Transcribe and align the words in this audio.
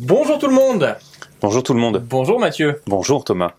Bonjour 0.00 0.38
tout 0.38 0.46
le 0.46 0.54
monde 0.54 0.94
Bonjour 1.40 1.60
tout 1.64 1.74
le 1.74 1.80
monde. 1.80 2.00
Bonjour 2.08 2.38
Mathieu 2.38 2.80
Bonjour 2.86 3.24
Thomas. 3.24 3.50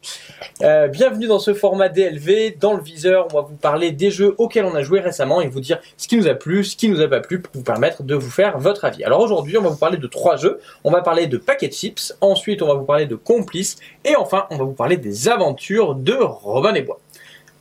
Euh, 0.62 0.88
bienvenue 0.88 1.28
dans 1.28 1.38
ce 1.38 1.54
format 1.54 1.90
DLV. 1.90 2.56
Dans 2.58 2.76
le 2.76 2.82
viseur, 2.82 3.28
on 3.34 3.36
va 3.36 3.42
vous 3.42 3.58
parler 3.58 3.92
des 3.92 4.10
jeux 4.10 4.36
auxquels 4.38 4.64
on 4.64 4.74
a 4.74 4.82
joué 4.82 5.02
récemment 5.02 5.42
et 5.42 5.50
vous 5.50 5.60
dire 5.60 5.82
ce 5.98 6.08
qui 6.08 6.16
nous 6.16 6.30
a 6.30 6.36
plu, 6.36 6.64
ce 6.64 6.78
qui 6.78 6.88
nous 6.88 7.02
a 7.02 7.10
pas 7.10 7.20
plu 7.20 7.42
pour 7.42 7.52
vous 7.54 7.64
permettre 7.64 8.04
de 8.04 8.16
vous 8.16 8.30
faire 8.30 8.58
votre 8.58 8.86
avis. 8.86 9.04
Alors 9.04 9.20
aujourd'hui, 9.20 9.58
on 9.58 9.62
va 9.62 9.68
vous 9.68 9.78
parler 9.78 9.98
de 9.98 10.08
trois 10.08 10.38
jeux. 10.38 10.62
On 10.86 10.92
va 10.92 11.02
parler 11.02 11.28
de 11.28 11.38
Packet 11.38 11.74
Chips, 11.74 12.16
ensuite 12.22 12.62
on 12.62 12.68
va 12.68 12.76
vous 12.76 12.86
parler 12.86 13.06
de 13.06 13.16
Complice 13.16 13.76
et 14.06 14.16
enfin 14.16 14.48
on 14.50 14.56
va 14.56 14.64
vous 14.64 14.72
parler 14.72 14.96
des 14.96 15.28
aventures 15.28 15.94
de 15.94 16.14
Robin 16.14 16.72
des 16.72 16.84
Bois. 16.84 17.02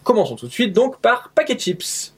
Commençons 0.05 0.37
tout 0.37 0.47
de 0.47 0.53
suite 0.53 0.73
donc 0.73 1.01
par 1.01 1.33
Packet 1.35 1.59
Chips. 1.59 2.15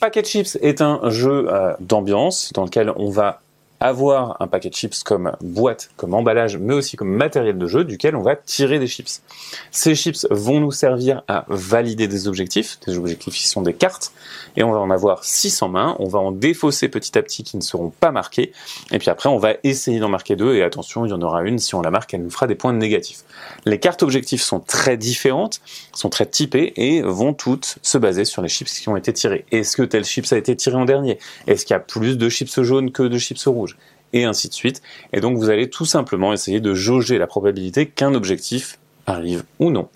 Packet 0.00 0.26
Chips 0.26 0.58
est 0.60 0.82
un 0.82 1.08
jeu 1.08 1.46
euh, 1.48 1.72
d'ambiance 1.78 2.52
dans 2.52 2.64
lequel 2.64 2.92
on 2.96 3.10
va 3.10 3.40
avoir 3.84 4.40
un 4.40 4.46
paquet 4.46 4.70
de 4.70 4.74
chips 4.74 5.02
comme 5.02 5.32
boîte, 5.42 5.90
comme 5.96 6.14
emballage, 6.14 6.56
mais 6.56 6.72
aussi 6.72 6.96
comme 6.96 7.10
matériel 7.10 7.58
de 7.58 7.66
jeu 7.66 7.84
duquel 7.84 8.16
on 8.16 8.22
va 8.22 8.34
tirer 8.34 8.78
des 8.78 8.86
chips. 8.86 9.22
Ces 9.70 9.94
chips 9.94 10.26
vont 10.30 10.58
nous 10.58 10.72
servir 10.72 11.22
à 11.28 11.44
valider 11.48 12.08
des 12.08 12.26
objectifs, 12.26 12.78
des 12.86 12.96
objectifs 12.96 13.34
qui 13.34 13.46
sont 13.46 13.60
des 13.60 13.74
cartes, 13.74 14.12
et 14.56 14.62
on 14.62 14.72
va 14.72 14.78
en 14.78 14.90
avoir 14.90 15.24
6 15.24 15.60
en 15.60 15.68
main, 15.68 15.96
on 15.98 16.08
va 16.08 16.18
en 16.18 16.32
défausser 16.32 16.88
petit 16.88 17.18
à 17.18 17.22
petit 17.22 17.42
qui 17.42 17.58
ne 17.58 17.62
seront 17.62 17.90
pas 17.90 18.10
marqués, 18.10 18.52
et 18.90 18.98
puis 18.98 19.10
après 19.10 19.28
on 19.28 19.36
va 19.36 19.52
essayer 19.64 19.98
d'en 19.98 20.08
marquer 20.08 20.34
deux, 20.34 20.54
et 20.54 20.62
attention, 20.62 21.04
il 21.04 21.10
y 21.10 21.12
en 21.12 21.20
aura 21.20 21.42
une, 21.42 21.58
si 21.58 21.74
on 21.74 21.82
la 21.82 21.90
marque, 21.90 22.14
elle 22.14 22.22
nous 22.22 22.30
fera 22.30 22.46
des 22.46 22.54
points 22.54 22.72
négatifs. 22.72 23.24
Les 23.66 23.78
cartes 23.78 24.02
objectifs 24.02 24.42
sont 24.42 24.60
très 24.60 24.96
différentes, 24.96 25.60
sont 25.92 26.08
très 26.08 26.24
typées, 26.24 26.72
et 26.76 27.02
vont 27.02 27.34
toutes 27.34 27.76
se 27.82 27.98
baser 27.98 28.24
sur 28.24 28.40
les 28.40 28.48
chips 28.48 28.72
qui 28.72 28.88
ont 28.88 28.96
été 28.96 29.12
tirés. 29.12 29.44
Est-ce 29.50 29.76
que 29.76 29.82
tel 29.82 30.04
chips 30.04 30.32
a 30.32 30.38
été 30.38 30.56
tiré 30.56 30.76
en 30.76 30.86
dernier? 30.86 31.18
Est-ce 31.46 31.66
qu'il 31.66 31.74
y 31.74 31.76
a 31.76 31.80
plus 31.80 32.16
de 32.16 32.28
chips 32.30 32.62
jaunes 32.62 32.90
que 32.90 33.02
de 33.02 33.18
chips 33.18 33.44
rouges? 33.44 33.73
Et 34.14 34.24
ainsi 34.24 34.48
de 34.48 34.54
suite. 34.54 34.80
Et 35.12 35.20
donc 35.20 35.36
vous 35.36 35.50
allez 35.50 35.68
tout 35.68 35.84
simplement 35.84 36.32
essayer 36.32 36.60
de 36.60 36.72
jauger 36.72 37.18
la 37.18 37.26
probabilité 37.26 37.86
qu'un 37.86 38.14
objectif 38.14 38.78
arrive 39.06 39.44
ou 39.58 39.70
non. 39.70 39.88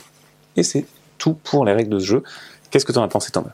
Et 0.56 0.62
c'est 0.62 0.84
tout 1.16 1.34
pour 1.34 1.64
les 1.64 1.72
règles 1.72 1.90
de 1.90 1.98
ce 1.98 2.04
jeu. 2.04 2.22
Qu'est-ce 2.70 2.84
que 2.84 2.92
tu 2.92 2.98
en 2.98 3.04
as 3.04 3.08
pensé 3.08 3.30
Thomas? 3.30 3.52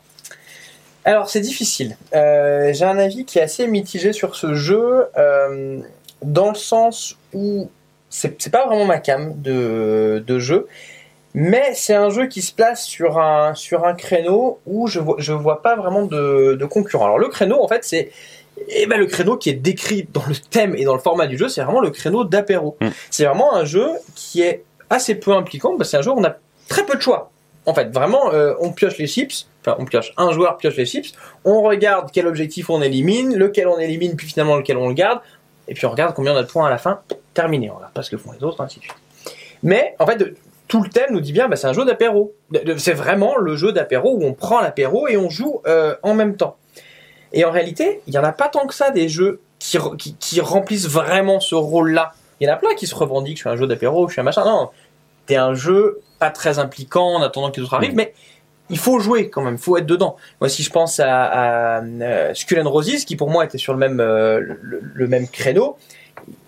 Alors 1.05 1.29
c'est 1.29 1.41
difficile. 1.41 1.97
Euh, 2.15 2.73
J'ai 2.73 2.87
un 2.87 2.99
avis 2.99 3.25
qui 3.27 3.39
est 3.39 3.43
assez 3.43 3.67
mitigé 3.69 4.13
sur 4.13 4.35
ce 4.35 4.55
jeu, 4.55 5.07
euh, 5.17 5.81
dans 6.23 6.49
le 6.49 6.57
sens 6.57 7.17
où 7.35 7.71
c'est 8.09 8.51
pas 8.51 8.67
vraiment 8.67 8.87
ma 8.87 8.99
cam 8.99 9.35
de, 9.41 10.39
jeu. 10.39 10.67
Mais 11.37 11.73
c'est 11.75 11.95
un 11.95 12.11
jeu 12.11 12.29
qui 12.29 12.43
se 12.43 12.53
place 12.53 12.85
sur 12.85 13.19
un, 13.19 13.55
sur 13.55 13.85
un 13.85 13.95
créneau 13.95 14.61
où 14.67 14.87
je 14.87 15.01
vois, 15.01 15.17
je 15.19 15.33
vois 15.33 15.63
pas 15.63 15.75
vraiment 15.75 16.05
de, 16.05 16.57
de 16.59 16.65
concurrent. 16.65 17.07
Alors 17.07 17.19
le 17.19 17.29
créneau, 17.29 17.61
en 17.61 17.67
fait, 17.67 17.85
c'est 17.85 18.13
et 18.69 18.87
ben 18.87 18.99
le 18.99 19.07
créneau 19.07 19.37
qui 19.37 19.51
est 19.51 19.55
décrit 19.55 20.07
dans 20.13 20.25
le 20.27 20.35
thème 20.35 20.75
et 20.77 20.85
dans 20.85 20.95
le 20.95 21.01
format 21.01 21.27
du 21.27 21.39
jeu, 21.39 21.49
c'est 21.49 21.63
vraiment 21.63 21.81
le 21.81 21.91
créneau 21.91 22.25
d'apéro. 22.25 22.77
Mm. 22.81 22.89
C'est 23.11 23.25
vraiment 23.25 23.55
un 23.55 23.65
jeu 23.65 23.89
qui 24.15 24.43
est 24.43 24.65
assez 24.91 25.15
peu 25.15 25.33
impliquant, 25.33 25.77
parce 25.77 25.89
que 25.89 25.91
c'est 25.93 25.97
un 25.99 26.03
jeu 26.03 26.11
où 26.11 26.19
on 26.19 26.25
a 26.25 26.37
très 26.69 26.85
peu 26.85 26.97
de 26.97 27.03
choix. 27.03 27.31
En 27.67 27.75
fait, 27.75 27.91
vraiment, 27.91 28.33
euh, 28.33 28.55
on 28.61 28.73
pioche 28.73 28.99
les 28.99 29.07
chips, 29.07 29.47
enfin 29.63 29.77
on 29.79 29.87
pioche, 29.87 30.13
un 30.17 30.33
joueur 30.33 30.59
pioche 30.59 30.77
les 30.77 30.85
chips, 30.85 31.13
on 31.45 31.63
regarde 31.63 32.11
quel 32.13 32.27
objectif 32.27 32.69
on 32.69 32.83
élimine, 32.83 33.35
lequel 33.35 33.69
on 33.69 33.79
élimine, 33.79 34.17
puis 34.17 34.27
finalement 34.27 34.57
lequel 34.57 34.77
on 34.77 34.89
le 34.89 34.95
garde, 34.95 35.21
et 35.67 35.75
puis 35.75 35.87
on 35.87 35.91
regarde 35.91 36.15
combien 36.15 36.35
on 36.35 36.37
a 36.37 36.43
de 36.43 36.49
points 36.49 36.67
à 36.67 36.71
la 36.71 36.79
fin, 36.79 37.01
terminé, 37.33 37.71
on 37.71 37.77
regarde 37.77 37.93
pas 37.95 38.03
ce 38.03 38.11
que 38.11 38.19
font 38.19 38.33
les 38.33 38.45
autres, 38.45 38.61
ainsi 38.61 38.81
de 38.81 38.85
suite. 38.85 38.97
Mais 39.63 39.95
en 39.99 40.07
fait, 40.07 40.23
tout 40.69 40.83
le 40.83 40.91
thème 40.91 41.11
nous 41.11 41.21
dit 41.21 41.33
bien, 41.33 41.49
bah, 41.49 41.57
c'est 41.57 41.67
un 41.67 41.73
jeu 41.73 41.85
d'apéro. 41.85 42.35
C'est 42.77 42.93
vraiment 42.93 43.37
le 43.37 43.57
jeu 43.57 43.73
d'apéro 43.73 44.17
où 44.17 44.25
on 44.25 44.35
prend 44.35 44.61
l'apéro 44.61 45.09
et 45.09 45.17
on 45.17 45.31
joue 45.31 45.61
euh, 45.67 45.97
en 46.03 46.15
même 46.15 46.37
temps. 46.37 46.57
Et 47.35 47.45
en 47.45 47.51
réalité, 47.51 48.01
il 48.07 48.15
y 48.15 48.19
en 48.19 48.25
a 48.25 48.33
pas 48.33 48.49
tant 48.49 48.67
que 48.67 48.75
ça 48.75 48.91
des 48.91 49.09
jeux 49.09 49.41
qui, 49.59 49.77
qui, 49.99 50.15
qui 50.15 50.41
remplissent 50.41 50.89
vraiment 50.89 51.41
ce 51.41 51.55
rôle-là. 51.55 52.13
Il 52.41 52.47
y 52.47 52.51
en 52.51 52.55
a 52.55 52.57
plein 52.57 52.75
qui 52.75 52.87
se 52.87 52.95
revendiquent, 52.95 53.37
je 53.37 53.43
suis 53.43 53.51
un 53.51 53.57
jeu 53.57 53.67
d'apéro, 53.67 54.09
je 54.09 54.13
suis 54.13 54.21
un 54.21 54.25
machin. 54.25 54.45
Non, 54.45 54.71
t'es 55.27 55.37
un 55.37 55.55
jeu 55.55 56.01
pas 56.19 56.31
très 56.31 56.59
impliquant 56.59 57.15
en 57.15 57.23
attendant 57.23 57.51
que 57.51 57.57
les 57.57 57.65
autres 57.65 57.75
arrivent, 57.75 57.93
Mm. 57.93 57.97
mais 57.97 58.15
il 58.71 58.79
faut 58.79 58.99
jouer 58.99 59.29
quand 59.29 59.43
même, 59.43 59.59
faut 59.59 59.77
être 59.77 59.87
dedans. 59.87 60.17
Moi, 60.41 60.49
si 60.49 60.63
je 60.63 60.71
pense 60.71 61.01
à, 61.01 61.25
à, 61.25 61.83
euh, 61.83 62.33
Skull 62.35 62.61
and 62.61 62.71
Roses, 62.71 63.05
qui 63.05 63.17
pour 63.17 63.31
moi 63.31 63.45
était 63.45 63.59
sur 63.59 63.73
le 63.73 63.79
même, 63.79 64.01
euh, 64.01 64.41
le, 64.41 64.81
le 64.83 65.09
même 65.09 65.29
créneau, 65.29 65.77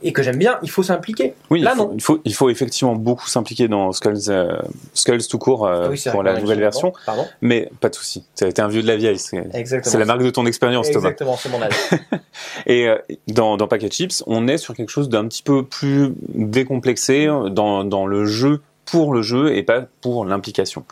et 0.02 0.12
que 0.12 0.22
j'aime 0.22 0.36
bien, 0.36 0.58
il 0.62 0.70
faut 0.70 0.82
s'impliquer. 0.82 1.34
Oui, 1.50 1.60
Là, 1.60 1.72
il, 1.74 1.76
faut, 1.76 1.84
non. 1.84 1.92
il, 1.94 2.02
faut, 2.02 2.20
il 2.24 2.34
faut 2.34 2.50
effectivement 2.50 2.94
beaucoup 2.94 3.28
s'impliquer 3.28 3.68
dans 3.68 3.92
Skulls, 3.92 4.28
euh, 4.28 4.58
Skulls 4.94 5.26
tout 5.26 5.38
court 5.38 5.66
euh, 5.66 5.84
Ah 5.86 5.90
oui, 5.90 6.02
pour 6.10 6.22
la 6.22 6.40
nouvelle 6.40 6.60
version. 6.60 6.92
Pardon. 7.04 7.26
mais 7.40 7.70
pas 7.80 7.88
de 7.88 7.94
souci. 7.94 8.24
Été 8.40 8.62
un 8.62 8.68
vieux 8.68 8.82
de 8.82 8.86
la 8.86 8.96
vieille, 8.96 9.18
c'est 9.18 9.98
la 9.98 10.04
marque 10.04 10.22
de 10.22 10.30
ton 10.30 10.46
expérience 10.46 10.90
Thomas. 10.90 11.08
Exactement, 11.10 11.36
c'est 11.36 11.48
mon 11.48 11.62
âge. 11.62 11.74
Et 12.66 12.88
euh, 12.88 12.96
dans, 13.28 13.56
dans 13.56 13.68
Packet 13.68 13.92
Chips, 13.92 14.22
on 14.26 14.48
est 14.48 14.58
sur 14.58 14.74
quelque 14.74 14.90
chose 14.90 15.08
d'un 15.08 15.26
petit 15.26 15.42
peu 15.42 15.64
plus 15.64 16.12
décomplexé 16.28 17.26
dans, 17.26 17.84
dans 17.84 18.06
le 18.06 18.26
jeu 18.26 18.60
pour 18.86 19.12
le 19.12 19.20
jeu 19.20 19.54
et 19.54 19.62
pas 19.62 19.82
pour 20.00 20.24
l'implication. 20.24 20.84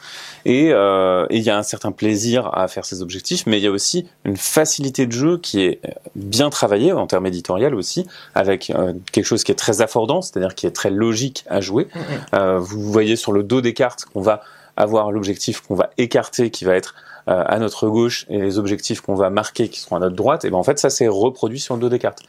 Et 0.45 0.73
euh, 0.73 1.27
et 1.31 1.39
il 1.39 1.43
y 1.43 1.51
a 1.51 1.57
un 1.57 1.63
certain 1.63 1.93
plaisir 1.93 2.51
à 2.53 2.69
faire 2.69 2.85
ces 2.85 3.01
objectifs, 3.01 3.47
mais 3.47 3.59
il 3.59 3.65
y 3.65 3.67
a 3.67 3.71
aussi 3.71 4.07
une 4.25 4.37
facilité 4.37 5.07
de 5.07 5.13
jeu 5.13 5.39
qui 5.39 5.63
est 5.63 5.81
bien 6.15 6.51
travaillée 6.51 6.93
en 6.93 7.07
termes 7.07 7.27
éditorial 7.27 7.75
aussi, 7.75 8.07
avec 8.35 8.71
euh, 8.71 8.93
quelque 9.13 9.25
chose 9.25 9.45
qui 9.45 9.53
est 9.53 9.57
très 9.57 9.81
affordant, 9.81 10.21
c'est-à-dire 10.21 10.55
qui 10.55 10.67
est 10.67 10.73
très 10.73 10.91
logique 10.91 11.45
à 11.49 11.61
jouer. 11.61 11.89
Mhm. 11.95 12.03
Euh, 12.35 12.59
vous 12.59 12.93
voyez 12.93 13.17
sur 13.17 13.33
le 13.33 13.43
dos 13.43 13.61
des 13.61 13.73
cartes 13.73 14.05
qu'on 14.13 14.21
va 14.21 14.43
avoir 14.77 15.13
l'objectif 15.13 15.61
qu'on 15.61 15.77
va 15.77 15.91
écarter 15.99 16.51
qui 16.51 16.65
va 16.65 16.75
être 16.75 16.95
euh, 17.29 17.43
à 17.47 17.59
notre 17.59 17.89
gauche 17.89 18.27
et 18.29 18.39
les 18.39 18.59
objectifs 18.59 19.01
qu'on 19.01 19.15
va 19.15 19.31
marquer 19.31 19.69
qui 19.69 19.81
seront 19.81 19.97
à 19.97 19.99
notre 19.99 20.15
droite, 20.15 20.45
et 20.45 20.51
ben 20.51 20.59
en 20.59 20.63
fait 20.63 20.79
ça 20.79 20.91
c'est 20.91 21.09
reproduit 21.09 21.59
sur 21.61 21.75
le 21.75 21.81
dos 21.81 21.89
des 21.89 21.99
cartes. 21.99 22.21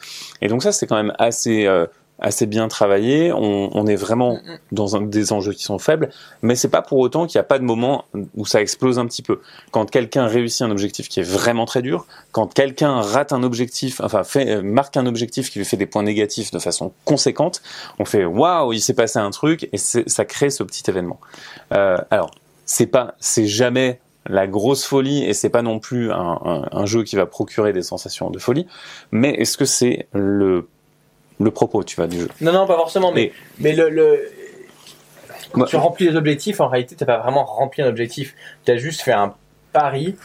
Et 0.42 0.48
donc 0.48 0.64
ça 0.64 0.72
c'est 0.72 0.88
quand 0.88 0.96
même 0.96 1.14
assez 1.20 1.66
euh, 1.66 1.86
assez 2.20 2.46
bien 2.46 2.68
travaillé. 2.68 3.34
On, 3.34 3.70
on 3.78 3.88
est 3.88 3.96
vraiment 3.96 4.36
Mhm. 4.36 4.58
dans 4.72 4.96
un, 4.96 5.02
des 5.02 5.34
enjeux 5.34 5.52
qui 5.54 5.64
sont 5.64 5.80
faibles, 5.80 6.10
mais 6.42 6.56
c'est 6.56 6.70
pas 6.70 6.82
pour 6.82 7.00
autant 7.00 7.28
qu'il 7.28 7.38
n'y 7.38 7.42
a 7.42 7.46
pas 7.46 7.60
de 7.60 7.64
moment 7.64 8.06
où 8.36 8.46
ça 8.46 8.62
explose 8.62 9.00
un 9.00 9.06
petit 9.06 9.22
peu. 9.22 9.42
Quand 9.72 9.90
quelqu'un 9.90 10.26
réussit 10.28 10.62
un 10.62 10.72
objectif 10.72 11.10
qui 11.10 11.20
est 11.20 11.30
vraiment 11.30 11.66
très 11.66 11.82
dur, 11.82 12.06
quand 12.32 12.54
quelqu'un 12.54 13.02
rate 13.02 13.34
un 13.34 13.44
objectif, 13.44 14.00
enfin 14.02 14.24
fait, 14.24 14.50
euh, 14.50 14.62
marque 14.62 14.96
un 14.98 15.06
objectif 15.06 15.50
qui 15.52 15.60
lui 15.60 15.66
fait 15.66 15.78
des 15.78 15.86
points 15.88 16.04
négatifs 16.04 16.52
de 16.52 16.60
façon 16.60 16.94
conséquente, 17.04 17.62
on 18.00 18.06
fait 18.06 18.24
waouh, 18.26 18.72
il 18.74 18.80
s'est 18.80 18.94
passé 18.94 19.20
un 19.20 19.32
truc 19.32 19.68
et 19.74 19.78
ça 19.78 20.26
crée 20.26 20.50
ce 20.50 20.64
petit 20.64 20.84
événement. 20.90 21.20
Euh, 21.74 21.98
alors 22.12 22.32
c'est 22.66 22.88
pas, 22.88 23.16
c'est 23.20 23.46
jamais 23.46 24.00
la 24.28 24.48
grosse 24.48 24.86
folie 24.86 25.24
et 25.24 25.34
c'est 25.34 25.50
pas 25.50 25.62
non 25.62 25.78
plus 25.80 26.12
un, 26.12 26.40
un- 26.44 26.68
un 26.72 26.86
jeu 26.86 27.04
qui 27.04 27.16
va 27.16 27.26
procurer 27.28 27.74
des 27.74 27.84
sensations 27.84 28.32
de 28.32 28.40
folie, 28.40 28.66
mais 29.12 29.32
est-ce 29.36 29.56
que 29.58 29.66
c'est 29.66 30.08
le 30.14 30.68
le 31.40 31.52
propos, 31.52 31.84
tu 31.84 31.96
vois, 31.96 32.08
du 32.08 32.20
jeu 32.20 32.30
Non, 32.42 32.52
non, 32.54 32.66
pas 32.68 32.76
forcément, 32.78 33.12
mais, 33.12 33.32
mais 33.60 33.74
le, 33.74 33.90
le... 33.90 34.32
Quand 35.52 35.60
Moi- 35.60 35.68
tu 35.68 35.76
remplis 35.76 36.10
les 36.10 36.16
objectifs, 36.16 36.60
en 36.60 36.68
réalité, 36.68 36.96
t'as 36.96 37.06
pas 37.06 37.18
vraiment 37.20 37.46
rempli 37.46 37.82
un 37.82 37.88
objectif. 37.88 38.36
T'as 38.66 38.78
juste 38.78 39.02
fait 39.02 39.12
un 39.14 39.34
pari 39.74 40.16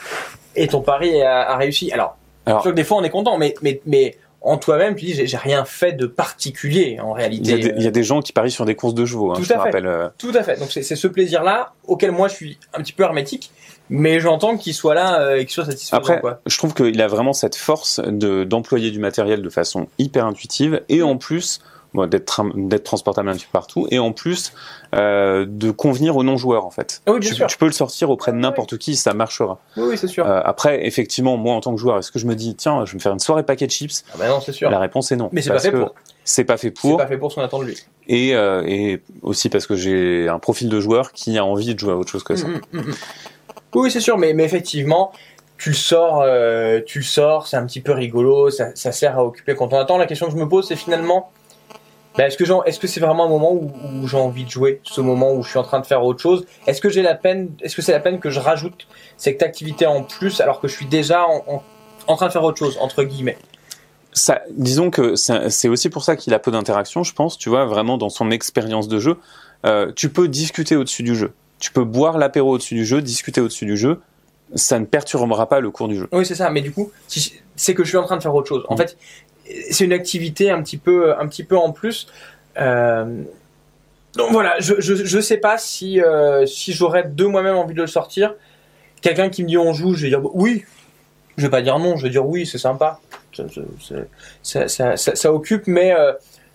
et 0.57 0.67
ton 0.69 0.81
pari 0.81 1.21
a, 1.23 1.51
a 1.51 1.57
réussi. 1.57 1.93
Alors, 1.93 2.17
Alors- 2.47 2.63
que 2.63 2.69
des 2.71 2.85
fois 2.85 2.99
on 2.99 3.05
est 3.05 3.11
content, 3.11 3.39
mais, 3.39 3.55
mais, 3.63 3.81
mais 3.87 4.17
en 4.41 4.57
toi-même, 4.57 4.95
tu 4.97 5.05
dis 5.05 5.27
j'ai 5.27 5.37
rien 5.37 5.65
fait 5.65 5.93
de 5.93 6.07
particulier 6.07 6.99
en 7.01 7.15
Il 7.17 7.19
y, 7.19 7.23
réalité. 7.23 7.53
a 7.53 7.57
des, 7.59 7.69
il 7.77 7.83
y 7.83 7.87
a 7.87 7.91
des 7.91 8.03
gens 8.03 8.21
qui 8.23 8.33
parient 8.33 8.51
sur 8.51 8.65
des 8.65 8.75
courses 8.75 8.95
de 8.95 9.05
chevaux, 9.05 9.31
hein, 9.33 9.35
Tout 9.37 9.43
je 9.45 9.49
te 9.49 9.53
à 9.55 9.57
fait. 9.59 9.63
rappelle. 9.65 9.87
euh, 9.87 10.09
Tout 10.19 10.33
à 10.35 10.43
fait. 10.43 10.59
Donc 10.59 10.71
c'est 10.73 10.83
c'est 10.83 10.97
ce 10.97 11.07
plaisir-là 11.09 11.75
auquel 11.87 12.11
moi 12.13 12.29
je 12.29 12.35
suis 12.35 12.59
un 12.73 12.79
petit 12.79 12.93
peu 12.95 13.03
hermétique, 13.03 13.53
mais 13.91 14.21
j'entends 14.21 14.57
qu'il 14.57 14.73
soit 14.73 14.95
là 14.95 15.21
euh, 15.21 15.37
et 15.37 15.41
qu'il 15.45 15.51
soit 15.53 15.67
satisfaisant. 15.67 15.99
Après, 15.99 16.21
quoi. 16.21 16.41
je 16.47 16.57
trouve 16.57 16.73
qu'il 16.73 17.01
a 17.03 17.09
vraiment 17.09 17.33
cette 17.35 17.57
force 17.57 18.01
de 18.07 18.45
d'employer 18.45 18.91
du 18.91 18.99
matériel 19.01 19.43
de 19.43 19.51
façon 19.51 19.89
hyper 19.99 20.25
intuitive 20.25 20.83
et 20.89 21.03
en 21.03 21.17
plus 21.19 21.61
bon, 21.93 22.07
d'être 22.09 22.33
tra- 22.33 22.69
d'être 22.69 22.85
transportable 22.85 23.29
un 23.29 23.35
petit 23.35 23.45
peu 23.47 23.53
partout 23.53 23.87
et 23.91 23.99
en 23.99 24.13
plus 24.13 24.53
euh, 24.95 25.45
de 25.49 25.71
convenir 25.71 26.17
aux 26.17 26.23
non-joueurs 26.23 26.65
en 26.65 26.71
fait. 26.71 27.03
Ah 27.07 27.13
oui, 27.13 27.19
bien 27.21 27.29
tu, 27.31 27.35
sûr. 27.35 27.47
tu 27.49 27.59
peux 27.59 27.67
le 27.67 27.73
sortir 27.73 28.11
auprès 28.11 28.33
de 28.33 28.37
n'importe 28.39 28.79
qui, 28.79 28.97
ça 28.97 29.13
marchera. 29.13 29.59
Oui, 29.77 29.85
oui, 29.91 29.99
c'est 29.99 30.07
sûr. 30.09 30.27
Euh, 30.27 30.41
après, 30.45 30.87
effectivement, 30.87 31.37
moi 31.37 31.55
en 31.55 31.61
tant 31.61 31.75
que 31.75 31.81
joueur, 31.81 31.99
est-ce 31.99 32.11
que 32.13 32.19
je 32.19 32.27
me 32.27 32.35
dis 32.37 32.55
tiens, 32.55 32.85
je 32.87 32.93
vais 32.93 32.97
me 32.97 33.01
faire 33.03 33.13
une 33.13 33.19
soirée 33.19 33.43
paquet 33.43 33.67
de 33.67 33.73
chips 33.73 34.05
Ah 34.15 34.17
bah 34.19 34.29
non, 34.29 34.41
c'est 34.41 34.53
sûr. 34.53 34.71
La 34.71 34.79
réponse 34.79 35.11
est 35.13 35.17
non. 35.17 35.29
Mais 35.33 35.43
c'est 35.43 35.51
pas 35.51 35.59
fait 35.59 35.73
pour. 35.73 35.95
C'est 36.23 36.45
pas 36.45 36.59
fait 36.59 36.69
C'est 36.69 36.89
pour. 36.89 36.97
pas 36.99 37.07
fait 37.09 37.17
pour 37.19 37.31
ce 37.33 37.37
qu'on 37.37 37.43
attend 37.43 37.59
de 37.59 37.65
lui. 37.65 37.77
Et, 38.07 38.35
euh, 38.37 38.63
et 38.67 39.01
aussi 39.23 39.49
parce 39.49 39.67
que 39.67 39.75
j'ai 39.75 40.29
un 40.29 40.39
profil 40.39 40.69
de 40.69 40.79
joueur 40.79 41.13
qui 41.13 41.39
a 41.39 41.45
envie 41.45 41.75
de 41.75 41.79
jouer 41.81 41.93
à 41.93 41.97
autre 41.97 42.11
chose 42.11 42.23
que 42.23 42.37
ça. 42.37 42.47
Mm, 42.47 42.61
mm, 42.73 42.79
mm, 42.79 42.81
mm. 42.81 42.95
Oui, 43.75 43.91
c'est 43.91 44.01
sûr, 44.01 44.19
mais, 44.19 44.31
effectivement, 44.31 45.13
tu 45.57 45.71
le 45.71 45.77
sors, 45.77 46.23
euh, 46.23 46.81
tu 46.85 47.03
sors, 47.03 47.47
c'est 47.47 47.57
un 47.57 47.67
petit 47.67 47.81
peu 47.81 47.93
rigolo, 47.93 48.51
ça, 48.51 48.75
sert 48.75 49.19
à 49.19 49.25
occuper 49.25 49.55
quand 49.55 49.73
on 49.73 49.79
attend. 49.79 49.99
La 49.99 50.07
question 50.07 50.27
que 50.27 50.33
je 50.33 50.39
me 50.39 50.49
pose, 50.49 50.67
c'est 50.67 50.77
finalement, 50.77 51.31
bah, 52.17 52.27
est-ce 52.27 52.37
que 52.37 52.87
c'est 52.87 53.01
vraiment 53.01 53.27
un 53.27 53.29
moment 53.29 53.53
où, 53.53 54.09
j'ai 54.09 54.17
envie 54.17 54.45
de 54.45 54.51
jouer, 54.51 54.81
ce 54.83 55.01
moment 55.01 55.33
où 55.33 55.43
je 55.43 55.51
suis 55.51 55.59
en 55.59 55.63
train 55.63 55.81
de 55.81 55.87
faire 55.87 56.03
autre 56.03 56.21
chose? 56.21 56.47
Est-ce 56.67 56.81
que 56.81 56.89
j'ai 56.89 57.03
la 57.03 57.15
peine, 57.15 57.51
est-ce 57.61 57.77
que 57.77 57.83
c'est 57.83 57.93
la 57.93 58.01
peine 58.01 58.19
que 58.19 58.31
je 58.31 58.41
rajoute 58.41 58.87
cette 59.17 59.43
activité 59.43 59.87
en 59.87 60.03
plus 60.03 60.41
alors 60.41 60.61
que 60.61 60.67
je 60.67 60.75
suis 60.75 60.87
déjà 60.87 61.25
en, 61.27 62.17
train 62.17 62.27
de 62.27 62.33
faire 62.33 62.43
autre 62.43 62.59
chose 62.59 62.77
entre 62.81 63.05
guillemets? 63.05 63.39
Disons 64.51 64.91
que 64.91 65.15
c'est 65.15 65.51
c'est 65.51 65.69
aussi 65.69 65.89
pour 65.89 66.03
ça 66.03 66.17
qu'il 66.17 66.35
a 66.35 66.41
peu 66.41 66.51
d'interaction, 66.51 67.05
je 67.05 67.13
pense, 67.13 67.39
tu 67.39 67.49
vois, 67.49 67.65
vraiment 67.65 67.97
dans 67.97 68.09
son 68.09 68.33
expérience 68.33 68.89
de 68.89 68.99
jeu. 68.99 69.17
Euh, 69.65 69.93
tu 69.95 70.09
peux 70.09 70.27
discuter 70.27 70.75
au-dessus 70.75 71.05
du 71.05 71.15
jeu. 71.15 71.33
Tu 71.61 71.71
peux 71.71 71.85
boire 71.85 72.19
l'apéro 72.19 72.53
au-dessus 72.55 72.75
du 72.75 72.85
jeu, 72.85 73.01
discuter 73.03 73.41
au-dessus 73.41 73.67
du 73.67 73.77
jeu. 73.77 74.01
Ça 74.57 74.79
ne 74.81 74.85
perturbera 74.85 75.49
pas 75.49 75.61
le 75.61 75.71
cours 75.71 75.87
du 75.87 75.97
jeu. 75.97 76.09
Oui, 76.11 76.27
c'est 76.27 76.35
ça. 76.35 76.51
Mais 76.51 76.61
du 76.63 76.73
coup, 76.73 76.91
si- 77.07 77.35
c'est 77.55 77.75
que 77.75 77.85
je 77.85 77.89
suis 77.91 77.99
en 77.99 78.05
train 78.05 78.17
de 78.17 78.23
faire 78.23 78.35
autre 78.35 78.49
chose. 78.49 78.65
En 78.69 78.77
fait, 78.77 78.97
c'est 79.71 79.85
une 79.85 79.93
activité 79.93 80.51
un 80.51 80.61
petit 80.63 80.79
peu, 80.79 81.17
un 81.17 81.29
petit 81.29 81.45
peu 81.45 81.57
en 81.57 81.71
plus. 81.71 82.09
Euh, 82.59 83.23
donc 84.17 84.33
voilà, 84.33 84.59
je, 84.59 84.75
je, 84.79 84.95
je 84.95 85.21
sais 85.21 85.37
pas 85.37 85.57
si, 85.59 86.01
euh, 86.01 86.45
si 86.47 86.73
j'aurais 86.73 87.05
de 87.05 87.25
moi-même 87.25 87.55
envie 87.57 87.75
de 87.75 87.81
le 87.81 87.87
sortir. 87.87 88.35
Quelqu'un 89.03 89.29
qui 89.29 89.43
me 89.45 89.49
dit 89.49 89.57
on 89.59 89.73
joue, 89.73 89.95
je 89.95 90.03
vais 90.03 90.09
dire 90.09 90.21
oui. 90.35 90.65
Je 91.37 91.45
vais 91.45 91.51
pas 91.51 91.63
dire 91.63 91.79
non, 91.79 91.97
je 91.97 92.03
vais 92.05 92.11
dire 92.11 92.27
oui, 92.27 92.45
c'est 92.47 92.59
sympa. 92.59 92.99
Ça, 93.35 93.45
ça, 93.49 93.95
ça, 94.43 94.69
ça, 94.69 94.97
ça- 94.97 95.15
ça 95.15 95.33
occupe, 95.33 95.67
mais, 95.69 95.95
euh, 95.95 96.13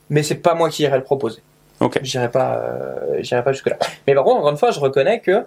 mais 0.10 0.22
c'est 0.22 0.36
pas 0.36 0.54
moi 0.54 0.70
qui 0.70 0.84
irai 0.84 0.98
le 0.98 1.04
proposer. 1.04 1.42
Ok. 1.80 2.00
J'irai 2.04 2.30
pas, 2.32 2.56
euh, 2.58 3.42
pas 3.44 3.52
jusque 3.52 3.70
là. 3.70 3.78
Mais 4.08 4.16
par 4.16 4.24
contre, 4.24 4.38
encore 4.38 4.52
une 4.52 4.58
fois, 4.58 4.72
je 4.72 4.80
reconnais 4.80 5.20
que 5.20 5.32
euh, 5.32 5.44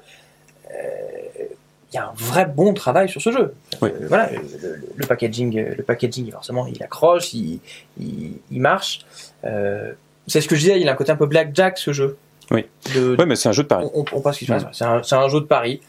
il 1.90 1.94
y 1.94 1.98
a 1.98 2.04
un 2.08 2.12
vrai 2.14 2.44
bon 2.44 2.74
travail 2.74 3.08
sur 3.08 3.22
ce 3.22 3.32
jeu. 3.32 3.54
Oui. 3.80 3.90
Euh, 3.90 4.06
voilà, 4.08 4.30
le, 4.30 4.38
le- 4.38 4.80
le 4.94 5.06
packaging, 5.06 5.58
euh, 5.58 5.74
le 5.76 5.82
packaging, 5.82 6.30
forcément, 6.30 6.66
il 6.66 6.82
accroche, 6.82 7.32
il, 7.32 7.60
il, 7.98 8.34
il 8.50 8.60
marche. 8.60 9.00
Euh, 9.44 9.92
c'est 10.26 10.42
ce 10.42 10.48
que 10.48 10.54
je 10.54 10.60
disais, 10.60 10.80
il 10.80 10.88
a 10.88 10.92
un 10.92 10.96
côté 10.96 11.12
un 11.12 11.16
peu 11.16 11.24
blackjack 11.26 11.78
ce 11.78 11.92
jeu. 11.92 12.18
Oui. 12.50 12.66
De, 12.94 13.16
mais 13.24 13.36
c'est 13.36 13.48
un 13.48 13.52
jeu 13.52 13.62
de 13.62 13.68
pari. 13.68 13.86
on, 13.94 14.04
on, 14.12 14.20
passe 14.20 14.44
passe. 14.44 14.64
C'est 14.72 15.14
un, 15.14 15.28
jeu 15.28 15.40
de 15.40 15.46
pari. 15.46 15.80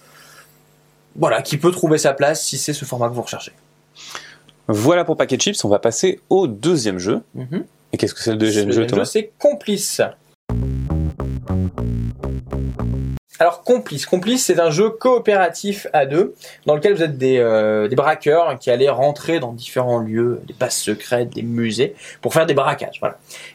Voilà, 1.16 1.42
qui 1.42 1.58
peut 1.58 1.72
trouver 1.72 1.98
sa 1.98 2.14
place 2.14 2.44
si 2.46 2.58
c'est 2.58 2.74
ce 2.74 2.86
format 2.86 3.10
que 3.10 3.14
vous 3.14 3.22
recherchez. 3.22 3.52
Voilà 4.68 5.04
pour 5.04 5.18
Packet 5.18 5.42
Chips. 5.42 5.66
On 5.66 5.70
va 5.70 5.80
passer 5.80 6.22
au 6.30 6.48
deuxième 6.48 7.00
jeu. 7.00 7.22
Mhm. 7.36 7.66
Et 7.92 7.98
qu'est-ce 7.98 8.14
que 8.14 8.22
c'est 8.22 8.32
le 8.32 8.38
deuxième 8.38 8.68
Le 8.68 8.72
jeu, 8.72 8.82
deuxième 8.82 8.98
Thomas? 8.98 9.06
c'est 9.06 9.32
Complice. 9.40 10.02
Alors 13.42 13.64
Complice, 13.64 14.06
Complice, 14.06 14.44
c'est 14.44 14.60
un 14.60 14.70
jeu 14.70 14.90
coopératif 14.90 15.88
à 15.94 16.06
deux 16.06 16.36
dans 16.66 16.76
lequel 16.76 16.94
vous 16.94 17.04
êtes 17.04 17.18
des, 17.18 17.38
euh, 17.38 17.88
braqueurs 17.96 18.60
qui 18.60 18.70
allaient 18.70 18.90
rentrer 18.90 19.40
dans 19.40 19.54
différents 19.54 20.00
lieux, 20.00 20.42
des 20.46 20.54
bases 20.54 20.76
secrètes, 20.76 21.30
des 21.30 21.42
musées, 21.42 21.96
pour 22.22 22.34
faire 22.34 22.46
des 22.46 22.54
braquages. 22.54 23.00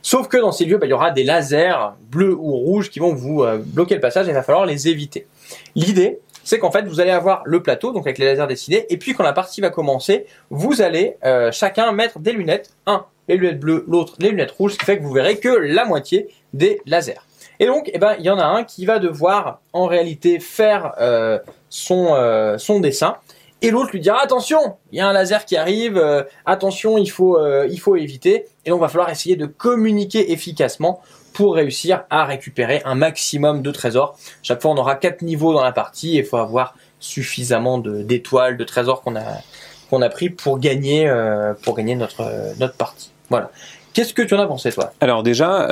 Sauf 0.01 0.29
que 0.29 0.39
dans 0.39 0.53
ces 0.53 0.65
lieux, 0.65 0.79
bah, 0.79 0.87
il 0.87 0.91
y 0.91 0.95
aura 0.95 1.11
des 1.11 1.23
lasers 1.23 1.93
bleus 2.11 2.35
ou 2.35 2.53
rouges 2.53 2.89
qui 2.89 2.99
vont 2.99 3.15
vous 3.15 3.43
euh, 3.43 3.59
bloquer 3.59 3.95
le 3.95 4.01
passage 4.01 4.27
et 4.27 4.31
il 4.31 4.35
va 4.35 4.43
falloir 4.43 4.65
les 4.65 4.89
éviter. 4.89 5.27
L'idée, 5.75 6.19
c'est 6.45 6.59
qu'en 6.59 6.71
fait, 6.71 6.87
vous 6.87 7.01
allez 7.01 7.11
avoir 7.11 7.43
le 7.45 7.63
plateau, 7.63 7.93
donc 7.93 8.07
avec 8.07 8.17
les 8.17 8.25
lasers 8.25 8.47
décidés, 8.47 8.87
et 8.89 8.97
puis 8.97 9.13
quand 9.13 9.23
la 9.23 9.35
partie 9.35 9.61
va 9.61 9.69
commencer, 9.69 10.25
vous 10.49 10.81
allez 10.81 11.17
euh, 11.27 11.53
chacun 11.53 11.93
mettre 11.93 12.21
des 12.21 12.33
lunettes, 12.33 12.71
un 12.87 13.05
les 13.29 13.37
lunettes 13.37 13.61
bleues, 13.61 13.85
l'autre 13.87 14.15
les 14.19 14.31
lunettes 14.31 14.53
rouges, 14.53 14.73
ce 14.73 14.79
qui 14.79 14.87
fait 14.87 14.97
que 14.97 15.03
vous 15.03 15.13
verrez 15.13 15.37
que 15.39 15.49
la 15.49 15.85
moitié 15.85 16.29
des 16.55 16.81
lasers. 16.87 17.21
Et 17.61 17.67
donc, 17.67 17.91
eh 17.93 17.99
ben, 17.99 18.17
il 18.19 18.25
y 18.25 18.31
en 18.31 18.39
a 18.39 18.45
un 18.45 18.65
qui 18.65 18.85
va 18.85 18.99
devoir 18.99 19.61
en 19.73 19.87
réalité 19.87 20.41
faire 20.41 20.93
euh, 21.01 21.39
son 21.69 22.15
euh, 22.15 22.59
son 22.59 22.81
dessin, 22.81 23.17
et 23.63 23.71
l'autre 23.71 23.91
lui 23.93 24.01
dira 24.01 24.21
attention, 24.23 24.77
il 24.93 24.99
y 24.99 25.01
a 25.01 25.09
un 25.09 25.13
laser 25.13 25.45
qui 25.45 25.57
arrive, 25.57 25.97
euh, 25.97 26.23
attention, 26.45 26.99
il 26.99 27.11
faut 27.11 27.39
il 27.67 27.79
faut 27.79 27.97
éviter. 27.97 28.47
Et 28.65 28.71
donc, 28.71 28.81
va 28.81 28.89
falloir 28.89 29.11
essayer 29.11 29.37
de 29.37 29.47
communiquer 29.47 30.33
efficacement 30.33 31.01
pour 31.33 31.55
réussir 31.55 32.05
à 32.11 32.25
récupérer 32.25 32.83
un 32.85 32.95
maximum 32.95 33.63
de 33.63 33.71
trésors. 33.71 34.17
Chaque 34.43 34.61
fois, 34.61 34.71
on 34.71 34.77
aura 34.77 34.97
quatre 34.97 35.23
niveaux 35.23 35.53
dans 35.53 35.65
la 35.65 35.73
partie, 35.73 36.17
et 36.17 36.21
il 36.21 36.25
faut 36.25 36.37
avoir 36.37 36.75
suffisamment 37.01 37.79
d'étoiles, 37.79 38.57
de 38.57 38.65
trésors 38.65 39.03
qu'on 39.03 39.17
a 39.17 39.41
qu'on 39.91 40.03
a 40.03 40.09
pris 40.09 40.31
pour 40.31 40.59
gagner 40.59 41.13
pour 41.63 41.77
gagner 41.77 41.95
notre 41.95 42.25
notre 42.59 42.75
partie. 42.75 43.13
Voilà. 43.31 43.51
Qu'est-ce 43.93 44.13
que 44.13 44.23
tu 44.23 44.35
en 44.35 44.41
as 44.41 44.47
pensé 44.47 44.73
toi? 44.73 44.93
Alors 45.01 45.23
déjà, 45.23 45.69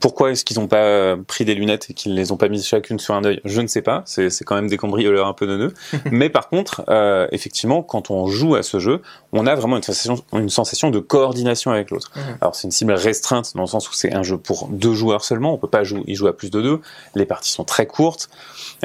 pourquoi 0.00 0.30
est-ce 0.30 0.44
qu'ils 0.44 0.58
n'ont 0.58 0.66
pas 0.66 0.84
euh, 0.84 1.16
pris 1.16 1.44
des 1.44 1.54
lunettes 1.54 1.90
et 1.90 1.94
qu'ils 1.94 2.14
les 2.14 2.32
ont 2.32 2.36
pas 2.36 2.48
mises 2.48 2.66
chacune 2.66 2.98
sur 2.98 3.14
un 3.14 3.24
œil? 3.24 3.40
Je 3.44 3.60
ne 3.60 3.66
sais 3.66 3.82
pas. 3.82 4.02
C'est 4.06 4.44
quand 4.44 4.54
même 4.54 4.68
des 4.68 4.76
cambrioleurs 4.76 5.26
un 5.26 5.34
peu 5.34 5.46
neuneux. 5.46 5.74
Mais 6.10 6.30
par 6.30 6.48
contre, 6.48 6.84
euh, 6.88 7.26
effectivement, 7.32 7.82
quand 7.82 8.10
on 8.10 8.26
joue 8.26 8.54
à 8.54 8.62
ce 8.62 8.78
jeu, 8.78 9.02
on 9.32 9.46
a 9.46 9.54
vraiment 9.54 9.76
une 9.76 9.82
sensation, 9.82 10.16
une 10.32 10.48
sensation 10.48 10.90
de 10.90 10.98
coordination 10.98 11.70
avec 11.70 11.90
l'autre. 11.90 12.12
Alors 12.40 12.54
c'est 12.54 12.66
une 12.66 12.72
cible 12.72 12.92
restreinte 12.92 13.52
dans 13.54 13.62
le 13.62 13.68
sens 13.68 13.88
où 13.90 13.92
c'est 13.92 14.14
un 14.14 14.22
jeu 14.22 14.38
pour 14.38 14.68
deux 14.68 14.94
joueurs 14.94 15.24
seulement. 15.24 15.52
On 15.52 15.58
peut 15.58 15.68
pas 15.68 15.84
jouer, 15.84 16.02
y 16.06 16.14
jouer 16.14 16.30
à 16.30 16.32
plus 16.32 16.50
de 16.50 16.62
deux. 16.62 16.80
Les 17.14 17.26
parties 17.26 17.50
sont 17.50 17.64
très 17.64 17.86
courtes 17.86 18.30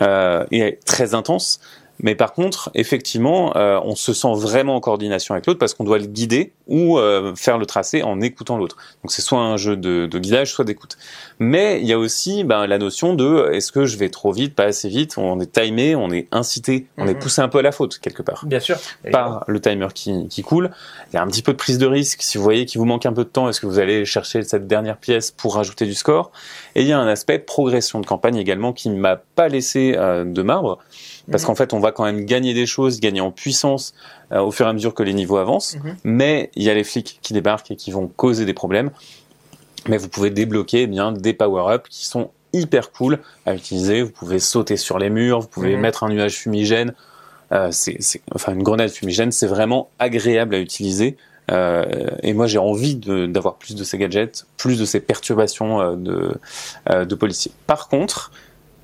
euh, 0.02 0.46
et 0.52 0.80
très 0.86 1.14
intenses. 1.14 1.60
Mais 2.02 2.16
par 2.16 2.34
contre, 2.34 2.72
effectivement, 2.76 3.56
euh, 3.58 3.80
on 3.84 3.96
se 3.96 4.14
sent 4.14 4.34
vraiment 4.36 4.76
en 4.76 4.80
coordination 4.80 5.34
avec 5.34 5.46
l'autre 5.46 5.60
parce 5.60 5.74
qu'on 5.74 5.84
doit 5.84 5.98
le 5.98 6.06
guider 6.06 6.54
ou 6.68 6.98
euh, 6.98 7.36
faire 7.36 7.58
le 7.58 7.66
tracé 7.66 8.04
en 8.04 8.22
écoutant 8.22 8.58
l'autre. 8.58 8.78
Donc 9.04 9.12
c'est 9.12 9.22
soit 9.22 9.40
un 9.40 9.58
jeu 9.58 9.76
de, 9.76 10.06
de 10.06 10.20
guidage, 10.20 10.52
soit 10.54 10.64
d'écoute. 10.66 10.98
Mais 11.40 11.80
il 11.82 11.88
y 11.88 11.94
a 11.94 12.00
aussi 12.00 12.44
ben, 12.44 12.68
la 12.68 12.78
notion 12.78 13.14
de 13.14 13.50
est-ce 13.52 13.72
que 13.72 13.86
je 13.86 13.98
vais 13.98 14.10
trop 14.10 14.32
vite, 14.32 14.56
pas 14.56 14.64
assez 14.66 14.88
vite, 14.88 15.18
on 15.18 15.40
est 15.40 15.52
timé, 15.52 15.96
on 15.96 16.10
est 16.12 16.28
incité, 16.32 16.88
on 16.98 17.08
est 17.08 17.14
Mhm. 17.16 17.20
poussé 17.20 17.42
un 17.42 17.50
peu 17.50 17.58
à 17.60 17.62
la 17.64 17.72
faute 17.72 18.00
quelque 18.00 18.22
part 18.22 18.46
Bien 18.46 18.60
sûr. 18.60 18.78
par 19.12 19.44
le 19.48 19.60
timer 19.60 19.88
qui, 19.94 20.28
qui 20.30 20.42
coule. 20.42 20.72
Il 21.12 21.16
y 21.16 21.20
a 21.20 21.22
un 21.22 21.28
petit 21.28 21.42
peu 21.42 21.52
de 21.52 21.58
prise 21.58 21.78
de 21.80 21.86
risque. 21.88 22.22
Si 22.22 22.38
vous 22.38 22.44
voyez 22.44 22.66
qu'il 22.66 22.80
vous 22.80 22.86
manque 22.86 23.06
un 23.06 23.14
peu 23.14 23.24
de 23.26 23.30
temps, 23.30 23.50
est-ce 23.50 23.60
que 23.60 23.66
vous 23.66 23.80
allez 23.80 24.06
chercher 24.06 24.44
cette 24.44 24.68
dernière 24.68 24.98
pièce 24.98 25.32
pour 25.32 25.56
rajouter 25.56 25.86
du 25.86 25.94
score? 25.96 26.32
Et 26.76 26.82
il 26.82 26.88
y 26.88 26.94
a 26.94 27.00
un 27.00 27.08
aspect 27.08 27.40
progression 27.40 28.00
de 28.00 28.06
campagne 28.06 28.38
également 28.38 28.72
qui 28.74 28.90
ne 28.90 28.98
m'a 29.00 29.18
pas 29.18 29.50
laissé 29.50 29.96
euh, 29.98 30.24
de 30.24 30.42
marbre. 30.44 30.80
Parce 31.32 31.46
qu'en 31.46 31.56
fait, 31.56 31.74
on 31.74 31.80
va 31.80 31.92
quand 31.92 32.04
même 32.06 32.26
gagner 32.26 32.54
des 32.54 32.66
choses, 32.66 33.00
gagner 33.00 33.22
en 33.22 33.32
puissance 33.32 33.94
euh, 34.32 34.40
au 34.42 34.52
fur 34.52 34.66
et 34.66 34.70
à 34.70 34.74
mesure 34.74 34.94
que 34.94 35.04
les 35.04 35.14
niveaux 35.14 35.38
avancent. 35.38 35.76
Mhm. 35.76 35.96
Mais 36.04 36.52
il 36.56 36.64
y 36.64 36.70
a 36.70 36.74
les 36.74 36.84
flics 36.84 37.20
qui 37.22 37.34
débarquent 37.34 37.72
et 37.72 37.76
qui 37.76 37.92
vont 37.92 38.08
causer 38.08 38.46
des 38.46 38.54
problèmes. 38.54 38.92
Mais 39.88 39.98
vous 39.98 40.10
pouvez 40.10 40.30
débloquer 40.30 40.84
eh 40.84 40.88
bien 40.88 41.12
des 41.12 41.34
power-ups 41.34 41.90
qui 41.90 42.06
sont 42.06 42.32
hyper 42.54 42.92
cool 42.92 43.20
à 43.46 43.54
utiliser. 43.54 44.02
Vous 44.02 44.12
pouvez 44.12 44.40
sauter 44.40 44.76
sur 44.78 44.98
les 45.00 45.10
murs, 45.10 45.40
vous 45.42 45.48
pouvez 45.48 45.76
Mhm. 45.76 45.82
mettre 45.82 46.04
un 46.04 46.10
nuage 46.10 46.36
fumigène. 46.38 46.94
Euh, 47.52 47.70
c'est, 47.72 47.98
c'est- 48.00 48.22
enfin, 48.36 48.54
une 48.54 48.64
grenade 48.64 48.90
fumigène, 48.90 49.32
c'est 49.32 49.48
vraiment 49.48 49.90
agréable 50.00 50.56
à 50.56 50.60
utiliser. 50.60 51.16
Euh, 51.52 51.86
et 52.22 52.34
moi, 52.34 52.46
j'ai 52.46 52.60
envie 52.60 52.96
de- 52.96 53.26
d'avoir 53.26 53.56
plus 53.56 53.74
de 53.76 53.84
ces 53.84 53.98
gadgets, 53.98 54.46
plus 54.58 54.78
de 54.78 54.86
ces 54.86 55.00
perturbations 55.00 55.82
euh, 55.82 55.96
de, 55.96 56.32
euh, 56.92 57.06
de 57.06 57.16
policiers. 57.16 57.52
Par 57.66 57.88
contre, 57.88 58.32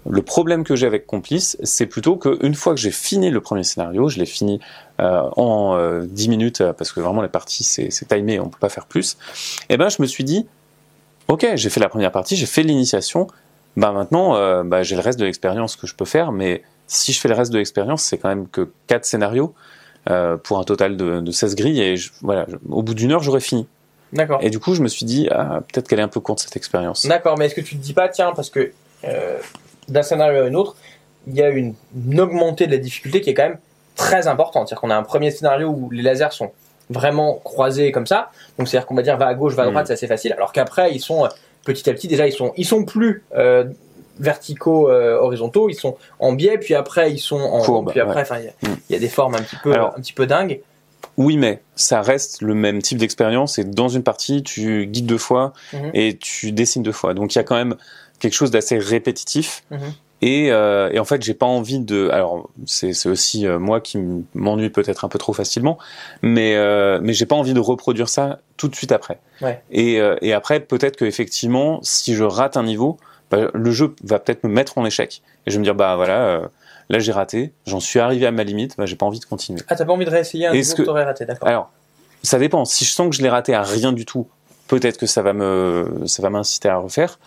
le 0.07 0.21
problème 0.21 0.63
que 0.63 0.75
j'ai 0.75 0.85
avec 0.85 1.07
Complice, 1.07 1.57
c'est 1.63 1.87
plutôt 1.87 2.15
qu'une 2.15 2.53
fois 2.55 2.73
que 2.75 2.79
j'ai 2.79 2.91
fini 2.91 3.29
le 3.31 3.41
premier 3.41 3.63
scénario, 3.63 4.07
je 4.09 4.19
l'ai 4.19 4.25
fini 4.25 4.59
euh, 4.99 5.21
en 5.35 5.75
euh, 5.77 6.03
10 6.05 6.29
minutes, 6.29 6.61
euh, 6.61 6.73
parce 6.73 6.91
que 6.91 6.99
vraiment 6.99 7.21
la 7.21 7.27
partie 7.27 7.63
c'est 7.63 7.89
c'est 7.91 8.07
timé, 8.07 8.39
on 8.39 8.49
peut 8.49 8.59
pas 8.59 8.69
faire 8.69 8.85
plus, 8.85 9.17
et 9.69 9.77
ben 9.77 9.89
je 9.89 10.01
me 10.01 10.07
suis 10.07 10.23
dit, 10.23 10.45
ok, 11.27 11.47
j'ai 11.55 11.69
fait 11.69 11.79
la 11.79 11.89
première 11.89 12.11
partie, 12.11 12.35
j'ai 12.35 12.45
fait 12.45 12.61
l'initiation, 12.63 13.27
bah 13.77 13.91
maintenant 13.91 14.35
euh, 14.35 14.63
bah, 14.63 14.83
j'ai 14.83 14.95
le 14.95 15.01
reste 15.01 15.19
de 15.19 15.25
l'expérience 15.25 15.75
que 15.75 15.87
je 15.87 15.95
peux 15.95 16.05
faire, 16.05 16.31
mais 16.31 16.61
si 16.87 17.11
je 17.11 17.19
fais 17.19 17.27
le 17.27 17.33
reste 17.35 17.51
de 17.51 17.57
l'expérience, 17.57 18.03
c'est 18.03 18.17
quand 18.19 18.29
même 18.29 18.47
que 18.47 18.69
4 18.87 19.05
scénarios 19.05 19.53
pour 20.43 20.59
un 20.59 20.63
total 20.63 20.97
de, 20.97 21.19
de 21.19 21.31
16 21.31 21.55
grilles, 21.55 21.81
et 21.81 21.97
je- 21.97 22.11
voilà, 22.21 22.45
je- 22.47 22.57
au 22.69 22.83
bout 22.83 22.93
d'une 22.93 23.11
heure 23.11 23.23
j'aurais 23.23 23.39
fini. 23.39 23.65
D'accord. 24.13 24.37
Et 24.43 24.51
du 24.51 24.59
coup 24.59 24.75
je 24.75 24.83
me 24.83 24.87
suis 24.87 25.03
dit, 25.07 25.27
ah, 25.31 25.61
peut-être 25.73 25.87
qu'elle 25.87 25.97
est 25.99 26.03
un 26.03 26.07
peu 26.07 26.19
courte 26.19 26.39
cette 26.41 26.55
expérience. 26.55 27.07
D'accord, 27.07 27.39
mais 27.39 27.47
est-ce 27.47 27.55
que 27.55 27.61
tu 27.61 27.75
te 27.75 27.81
dis 27.81 27.93
pas, 27.93 28.07
tiens, 28.07 28.31
parce 28.35 28.51
que 28.51 28.71
euh, 29.03 29.39
d'un 29.87 30.01
scénario 30.03 30.43
à 30.43 30.45
un 30.47 30.53
autre, 30.53 30.75
il 31.27 31.35
y 31.35 31.41
a 31.41 31.49
une, 31.49 31.73
une 32.07 32.19
augmentée 32.19 32.67
de 32.67 32.71
la 32.71 32.77
difficulté 32.77 33.21
qui 33.21 33.29
est 33.29 33.33
quand 33.33 33.43
même 33.49 33.59
très 33.95 34.27
importante. 34.27 34.67
C'est-à-dire 34.67 34.81
qu'on 34.81 34.89
a 34.91 34.95
un 34.95 35.03
premier 35.03 35.31
scénario 35.31 35.69
où 35.69 35.89
les 35.89 36.01
lasers 36.01 36.31
sont 36.31 36.51
vraiment 36.89 37.35
croisés 37.43 37.91
comme 37.91 38.05
ça. 38.05 38.29
Donc 38.57 38.67
c'est-à-dire 38.67 38.85
qu'on 38.87 38.95
va 38.95 39.01
dire 39.01 39.17
va 39.17 39.27
à 39.27 39.33
gauche, 39.33 39.53
va 39.55 39.63
à 39.63 39.65
droite, 39.65 39.83
Mhm. 39.83 39.87
c'est 39.87 39.93
assez 39.93 40.07
facile. 40.07 40.33
Alors 40.33 40.51
qu'après, 40.51 40.91
ils 40.93 40.99
sont 40.99 41.25
euh, 41.25 41.29
petit 41.63 41.89
à 41.89 41.93
petit, 41.93 42.07
déjà, 42.07 42.27
ils 42.27 42.31
sont, 42.33 42.53
ils 42.57 42.65
sont 42.65 42.83
plus 42.85 43.23
euh, 43.35 43.65
verticaux, 44.19 44.89
euh, 44.89 45.17
horizontaux, 45.19 45.69
ils 45.69 45.73
sont 45.75 45.97
en 46.19 46.33
biais, 46.33 46.57
puis 46.57 46.73
après, 46.75 47.11
ils 47.11 47.19
sont 47.19 47.39
en 47.39 47.61
Courbe, 47.61 47.89
puis 47.91 47.99
après, 47.99 48.21
enfin, 48.21 48.37
il 48.39 48.45
y 48.45 48.47
a- 48.47 48.75
il 48.89 48.93
y, 48.93 48.95
a 48.95 48.99
des 48.99 49.09
formes 49.09 49.35
un 49.35 49.41
petit 49.41 49.57
peu, 49.61 49.73
Alors, 49.73 49.93
un 49.97 49.99
petit 50.01 50.13
peu 50.13 50.25
dingues. 50.25 50.61
Oui, 51.17 51.37
mais 51.37 51.61
ça 51.75 52.01
reste 52.01 52.41
le 52.41 52.53
même 52.55 52.81
type 52.81 52.97
d'expérience 52.97 53.57
et 53.59 53.63
dans 53.63 53.87
une 53.89 54.03
partie, 54.03 54.43
tu 54.43 54.85
guides 54.87 55.05
deux 55.05 55.17
fois 55.17 55.53
Mhm. 55.73 55.91
et 55.93 56.17
tu 56.17 56.51
dessines 56.51 56.83
deux 56.83 56.91
fois. 56.91 57.13
Donc 57.13 57.35
il 57.35 57.37
y 57.37 57.41
a 57.41 57.43
quand 57.43 57.55
même 57.55 57.75
quelque 58.19 58.33
chose 58.33 58.51
d'assez 58.51 58.77
répétitif. 58.77 59.63
Mhm. 59.71 59.93
Et, 60.21 60.49
euh, 60.51 60.89
et 60.93 60.99
en 60.99 61.05
fait, 61.05 61.21
j'ai 61.21 61.33
pas 61.33 61.45
envie 61.45 61.79
de. 61.79 62.09
Alors, 62.09 62.49
c'est 62.65 62.93
c'est 62.93 63.09
aussi 63.09 63.45
euh, 63.45 63.59
moi 63.59 63.81
qui 63.81 63.99
m'ennuie 64.33 64.69
peut-être 64.69 65.03
un 65.03 65.09
peu 65.09 65.19
trop 65.19 65.33
facilement, 65.33 65.77
mais 66.21 66.55
euh, 66.55 66.99
mais 67.03 67.13
j'ai 67.13 67.25
pas 67.25 67.35
envie 67.35 67.53
de 67.53 67.59
reproduire 67.59 68.07
ça 68.07 68.39
tout 68.57 68.69
de 68.69 68.75
suite 68.75 68.93
après. 68.93 69.19
Ouais. 69.41 69.61
Et, 69.71 69.99
euh, 69.99 70.15
et 70.21 70.31
après, 70.33 70.61
peut-être 70.61 70.95
que 70.95 71.03
effectivement, 71.05 71.79
si 71.83 72.15
je 72.15 72.23
rate 72.23 72.55
un 72.55 72.63
niveau, 72.63 72.97
bah, 73.29 73.49
le 73.53 73.71
jeu 73.71 73.93
va 74.03 74.17
peut-être 74.19 74.43
me 74.45 74.49
mettre 74.49 74.77
en 74.77 74.85
échec 74.85 75.21
et 75.45 75.51
je 75.51 75.55
vais 75.55 75.59
me 75.59 75.63
dire 75.65 75.75
bah 75.75 75.95
voilà, 75.97 76.25
euh, 76.27 76.47
là 76.89 76.99
j'ai 76.99 77.11
raté, 77.11 77.51
j'en 77.67 77.81
suis 77.81 77.99
arrivé 77.99 78.25
à 78.25 78.31
ma 78.31 78.43
limite, 78.45 78.75
bah 78.77 78.85
j'ai 78.85 78.95
pas 78.95 79.05
envie 79.05 79.19
de 79.19 79.25
continuer. 79.25 79.61
Ah, 79.67 79.75
t'as 79.75 79.83
pas 79.85 79.93
envie 79.93 80.05
de 80.05 80.09
réessayer 80.11 80.47
un 80.47 80.53
niveau 80.53 80.71
que- 80.71 80.77
que 80.77 80.85
t'aurais 80.85 81.03
raté, 81.03 81.25
d'accord. 81.25 81.47
Alors, 81.47 81.71
ça 82.23 82.39
dépend. 82.39 82.63
Si 82.65 82.85
je 82.85 82.91
sens 82.91 83.09
que 83.09 83.15
je 83.15 83.21
l'ai 83.21 83.29
raté 83.29 83.53
à 83.53 83.61
rien 83.63 83.91
du 83.91 84.05
tout, 84.05 84.27
peut-être 84.69 84.97
que 84.97 85.05
ça 85.07 85.21
va 85.21 85.33
me, 85.33 86.03
ça 86.05 86.21
va 86.23 86.29
m'inciter 86.29 86.69
à 86.69 86.77
refaire. 86.77 87.19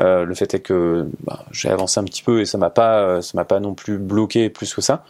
Euh, 0.00 0.24
le 0.24 0.34
fait 0.34 0.54
est 0.54 0.60
que 0.60 1.06
bah, 1.24 1.44
j'ai 1.50 1.68
avancé 1.68 2.00
un 2.00 2.04
petit 2.04 2.22
peu 2.22 2.40
et 2.40 2.46
ça 2.46 2.58
m'a 2.58 2.70
pas, 2.70 3.00
euh, 3.00 3.22
ça 3.22 3.32
m'a 3.34 3.44
pas 3.44 3.60
non 3.60 3.74
plus 3.74 3.98
bloqué 3.98 4.48
plus 4.48 4.72
que 4.74 4.80
ça. 4.80 5.04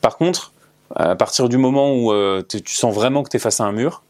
Par 0.00 0.16
contre, 0.16 0.52
à 0.94 1.14
partir 1.16 1.48
du 1.48 1.56
moment 1.56 1.94
où 1.94 2.12
euh, 2.12 2.42
tu 2.46 2.74
sens 2.74 2.94
vraiment 2.94 3.22
que 3.22 3.30
tu 3.30 3.36
es 3.36 3.40
face 3.40 3.60
à 3.60 3.64
un 3.64 3.72
mur, 3.72 4.02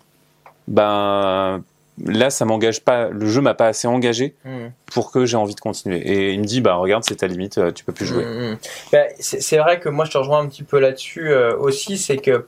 ben 0.66 1.62
là, 2.04 2.30
ça 2.30 2.44
m'engage 2.44 2.80
pas. 2.80 3.08
Le 3.10 3.26
jeu 3.26 3.40
m'a 3.40 3.54
pas 3.54 3.68
assez 3.68 3.86
engagé 3.86 4.34
Mhm. 4.44 4.72
pour 4.86 5.12
que 5.12 5.24
j'ai 5.24 5.36
envie 5.36 5.54
de 5.54 5.60
continuer. 5.60 5.98
Et 5.98 6.32
il 6.32 6.40
me 6.40 6.44
dit, 6.44 6.60
bah 6.60 6.74
regarde, 6.74 7.04
c'est 7.06 7.16
ta 7.16 7.26
limite, 7.28 7.60
tu 7.74 7.84
peux 7.84 7.92
plus 7.92 8.06
jouer. 8.06 8.24
Mm, 8.24 8.52
mm. 8.52 8.58
Ben, 8.92 9.06
c'est 9.20 9.58
vrai 9.58 9.78
que 9.78 9.88
moi 9.88 10.04
je 10.04 10.10
te 10.10 10.18
rejoins 10.18 10.40
un 10.40 10.48
petit 10.48 10.64
peu 10.64 10.80
là-dessus 10.80 11.30
euh, 11.30 11.56
aussi, 11.56 11.96
c'est 11.96 12.16
que 12.16 12.46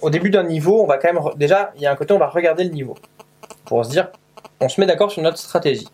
au 0.00 0.10
début 0.10 0.30
d'un 0.30 0.42
niveau, 0.42 0.82
on 0.82 0.86
va 0.86 0.98
quand 0.98 1.12
même 1.12 1.22
déjà, 1.36 1.72
il 1.76 1.82
y 1.82 1.86
a 1.86 1.92
un 1.92 1.96
côté, 1.96 2.12
on 2.14 2.18
va 2.18 2.28
regarder 2.28 2.64
le 2.64 2.70
niveau 2.70 2.96
pour 3.66 3.84
se 3.84 3.90
dire, 3.90 4.08
on 4.60 4.68
se 4.68 4.80
met 4.80 4.86
d'accord 4.86 5.10
sur 5.12 5.22
notre 5.22 5.38
stratégie. 5.38 5.88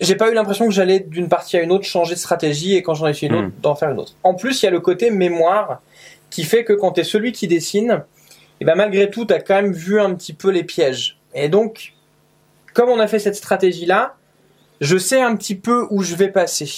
J'ai 0.00 0.16
pas 0.16 0.30
eu 0.30 0.34
l'impression 0.34 0.66
que 0.66 0.72
j'allais 0.74 1.00
d'une 1.00 1.28
partie 1.28 1.56
à 1.56 1.62
une 1.62 1.70
autre 1.70 1.84
changer 1.84 2.14
de 2.14 2.18
stratégie 2.18 2.74
et 2.74 2.82
quand 2.82 2.94
j'en 2.94 3.06
ai 3.06 3.14
fait 3.14 3.26
une 3.26 3.34
autre, 3.34 3.46
Mm. 3.48 3.52
d'en 3.62 3.74
faire 3.76 3.90
une 3.90 3.98
autre. 4.00 4.12
En 4.24 4.34
plus, 4.34 4.60
il 4.62 4.66
y 4.66 4.68
a 4.68 4.72
le 4.72 4.80
côté 4.80 5.10
mémoire 5.10 5.80
qui 6.30 6.42
fait 6.42 6.64
que 6.64 6.72
quand 6.72 6.92
tu 6.92 7.00
es 7.00 7.04
celui 7.04 7.30
qui 7.32 7.46
dessine, 7.46 8.02
et 8.60 8.64
ben 8.64 8.74
malgré 8.74 9.08
tout, 9.08 9.24
tu 9.24 9.32
as 9.32 9.40
quand 9.40 9.54
même 9.54 9.72
vu 9.72 10.00
un 10.00 10.14
petit 10.14 10.32
peu 10.32 10.50
les 10.50 10.64
pièges. 10.64 11.18
Et 11.34 11.48
donc, 11.48 11.94
comme 12.74 12.88
on 12.88 12.98
a 12.98 13.06
fait 13.06 13.20
cette 13.20 13.36
stratégie-là, 13.36 14.16
je 14.80 14.98
sais 14.98 15.20
un 15.22 15.36
petit 15.36 15.54
peu 15.54 15.86
où 15.90 16.02
je 16.02 16.16
vais 16.16 16.28
passer. 16.28 16.68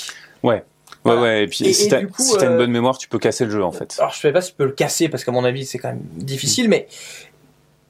Ouais, 0.43 0.63
Voilà. 1.03 1.23
ouais, 1.23 1.45
et 1.45 1.47
puis 1.49 1.65
Et- 1.67 1.73
si 1.73 1.89
t'as 1.89 2.01
si 2.19 2.35
une 2.35 2.43
euh, 2.43 2.57
bonne 2.59 2.71
mémoire, 2.71 2.99
tu 2.99 3.09
peux 3.09 3.19
casser 3.19 3.47
le 3.47 3.51
jeu 3.51 3.65
en 3.65 3.73
fait. 3.73 3.97
Alors 3.99 4.13
je 4.13 4.19
sais 4.21 4.31
pas 4.33 4.43
si 4.43 4.51
je 4.51 4.57
peux 4.57 4.67
le 4.67 4.73
casser 4.73 5.09
parce 5.09 5.25
qu'à 5.25 5.33
mon 5.33 5.45
avis 5.45 5.65
c'est 5.65 5.79
quand 5.79 5.89
même 5.89 6.03
difficile, 6.17 6.69
mais 6.69 6.87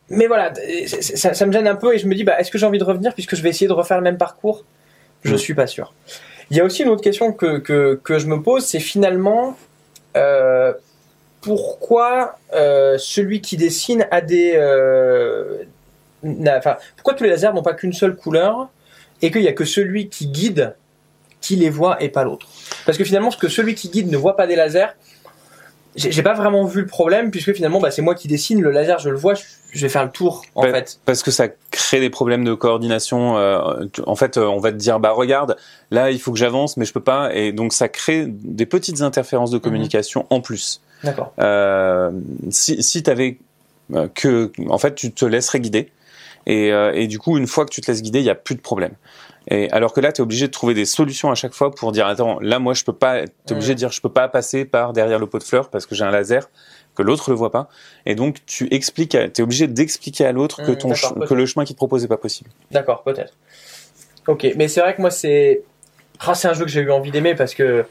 mais 0.09 0.27
voilà, 0.27 0.53
ça, 0.87 1.35
ça 1.35 1.47
me 1.47 1.53
gêne 1.53 1.67
un 1.67 1.75
peu 1.77 1.95
et 1.95 1.99
je 1.99 2.07
me 2.07 2.15
dis 2.15 2.25
bah 2.25 2.39
est-ce 2.39 2.51
que 2.51 2.59
j'ai 2.59 2.67
envie 2.67 2.79
de 2.79 2.85
revenir 2.85 3.13
puisque 3.15 3.35
je 3.37 3.43
vais 3.43 3.51
essayer 3.51 3.67
de 3.69 3.73
refaire 3.73 3.97
le 3.99 4.05
même 4.05 4.19
parcours? 4.19 4.65
Je 5.25 5.35
Mm. 5.35 5.39
suis 5.39 5.55
pas 5.55 5.67
sûr. 5.67 5.93
Il 6.51 6.57
y 6.57 6.61
a 6.61 6.65
aussi 6.65 6.83
une 6.83 6.89
autre 6.91 7.03
question 7.03 7.33
que 7.33 7.59
que, 7.59 8.01
que 8.05 8.19
je 8.19 8.27
me 8.27 8.41
pose, 8.43 8.65
c'est 8.65 8.79
finalement 8.81 9.57
euh, 10.17 10.73
pourquoi 11.41 12.39
euh, 12.55 12.97
celui 12.99 13.41
qui 13.41 13.57
dessine 13.57 14.07
a 14.11 14.21
des 14.21 14.53
euh, 14.57 15.63
n'a- 16.23 16.59
enfin 16.59 16.77
pourquoi 16.97 17.15
tous 17.15 17.25
les 17.25 17.31
lasers 17.31 17.53
n'ont 17.55 17.63
pas 17.63 17.75
qu'une 17.75 17.93
seule 17.93 18.17
couleur 18.17 18.69
et 19.23 19.31
qu'il 19.31 19.43
y 19.43 19.49
a 19.49 19.53
que 19.53 19.65
celui 19.65 20.09
qui 20.09 20.27
guide 20.29 20.75
qui 21.41 21.57
les 21.57 21.71
voit 21.71 22.03
et 22.03 22.09
pas 22.09 22.25
l'autre? 22.25 22.47
Parce 22.85 22.99
que 22.99 23.05
finalement, 23.05 23.31
ce 23.31 23.37
que 23.37 23.49
celui 23.49 23.75
qui 23.75 23.89
guide 23.89 24.11
ne 24.11 24.17
voit 24.17 24.37
pas 24.37 24.47
des 24.47 24.57
lasers, 24.57 24.89
j'ai 25.97 26.23
pas 26.23 26.35
vraiment 26.35 26.65
vu 26.65 26.81
le 26.83 26.87
problème 26.87 27.31
puisque 27.31 27.53
finalement, 27.53 27.81
bah, 27.81 27.91
c'est 27.91 28.03
moi 28.03 28.15
qui 28.15 28.29
dessine 28.29 28.61
le 28.63 28.71
laser, 28.71 28.99
je 28.99 29.09
le 29.09 29.17
vois, 29.17 29.35
je, 29.35 29.43
je 29.73 29.81
vais 29.81 29.89
faire 29.89 30.05
le 30.05 30.11
tour 30.11 30.43
en 30.55 30.63
Ouais. 30.63 30.71
fait. 30.71 30.99
Parce 31.05 31.23
que 31.23 31.31
ça 31.31 31.49
crée 31.71 32.01
des 32.01 32.11
problèmes 32.11 32.45
de 32.45 32.55
coordination. 32.55 33.37
euh, 33.39 33.87
en 34.07 34.15
fait, 34.17 34.37
euh, 34.37 34.47
on 34.47 34.59
va 34.59 34.73
te 34.73 34.77
dire, 34.77 35.01
bah 35.01 35.11
regarde, 35.13 35.57
là 35.91 36.11
il 36.11 36.21
faut 36.21 36.33
que 36.33 36.39
j'avance, 36.39 36.77
mais 36.77 36.85
je 36.85 36.93
peux 36.93 37.01
pas, 37.01 37.35
et 37.35 37.53
donc 37.53 37.73
ça 37.73 37.89
crée 37.89 38.27
des 38.29 38.67
petites 38.67 39.01
interférences 39.03 39.51
Mhm. 39.51 39.59
de 39.59 39.63
communication 39.63 40.27
en 40.31 40.41
plus. 40.41 40.81
D'accord. 41.05 41.33
Euh, 41.41 42.11
si 42.51 42.83
si 42.83 43.03
t'avais 43.03 43.39
euh, 43.95 44.09
que, 44.15 44.51
en 44.69 44.79
fait, 44.79 44.95
tu 44.97 45.13
te 45.13 45.25
laisserais 45.25 45.61
guider, 45.61 45.91
et, 46.47 46.73
euh, 46.73 46.93
et 46.95 47.07
du 47.07 47.19
coup, 47.19 47.37
une 47.39 47.47
fois 47.47 47.65
que 47.65 47.71
tu 47.71 47.81
te 47.81 47.91
laisses 47.91 48.03
guider, 48.03 48.21
il 48.21 48.25
y 48.25 48.31
a 48.31 48.35
plus 48.35 48.55
de 48.55 48.61
problème. 48.61 48.93
Et 49.49 49.71
alors 49.71 49.93
que 49.93 50.01
là, 50.01 50.11
tu 50.13 50.21
es 50.21 50.23
obligé 50.23 50.47
de 50.49 50.53
trouver 50.53 50.75
des 50.75 50.85
solutions 50.87 51.31
à 51.31 51.35
chaque 51.37 51.55
fois 51.55 51.71
pour 51.73 51.93
dire 51.93 52.07
attends, 52.09 52.41
là 52.41 52.59
moi 52.59 52.75
je 52.75 52.83
peux 52.83 52.93
pas, 52.93 53.23
t'es 53.47 53.53
obligé 53.55 53.75
de 53.75 53.79
dire 53.79 53.93
je 53.93 54.01
peux 54.01 54.09
pas 54.09 54.27
passer 54.29 54.65
par 54.65 54.93
derrière 54.93 55.21
le 55.21 55.27
pot 55.29 55.39
de 55.39 55.45
fleurs 55.45 55.71
parce 55.71 55.87
que 55.87 55.95
j'ai 55.95 56.03
un 56.03 56.11
laser 56.11 56.49
que 56.97 57.03
l'autre 57.03 57.31
le 57.31 57.37
voit 57.37 57.53
pas. 57.53 57.69
Et 58.07 58.17
donc 58.17 58.39
tu 58.47 58.67
expliques, 58.75 59.17
t'es 59.33 59.43
obligé 59.43 59.69
d'expliquer 59.69 60.27
à 60.27 60.33
l'autre 60.33 60.65
que 60.65 60.73
Mm, 60.73 60.79
ton 60.79 60.89
peut-être. 60.89 61.27
que 61.27 61.35
le 61.35 61.47
chemin 61.47 61.65
qu'il 61.65 61.77
te 61.77 61.79
propose 61.79 62.03
est 62.03 62.09
pas 62.09 62.17
possible. 62.17 62.51
D'accord, 62.73 63.05
peut-être. 63.05 63.35
Ok, 64.27 64.49
mais 64.57 64.67
c'est 64.67 64.81
vrai 64.81 64.97
que 64.97 65.01
moi 65.01 65.13
c'est 65.13 65.63
ah, 66.27 66.35
c'est 66.35 66.49
un 66.49 66.55
jeu 66.55 66.65
que 66.65 66.71
j'ai 66.71 66.81
eu 66.81 66.91
envie 66.91 67.13
d'aimer 67.13 67.37
parce 67.37 67.55
que 67.55 67.85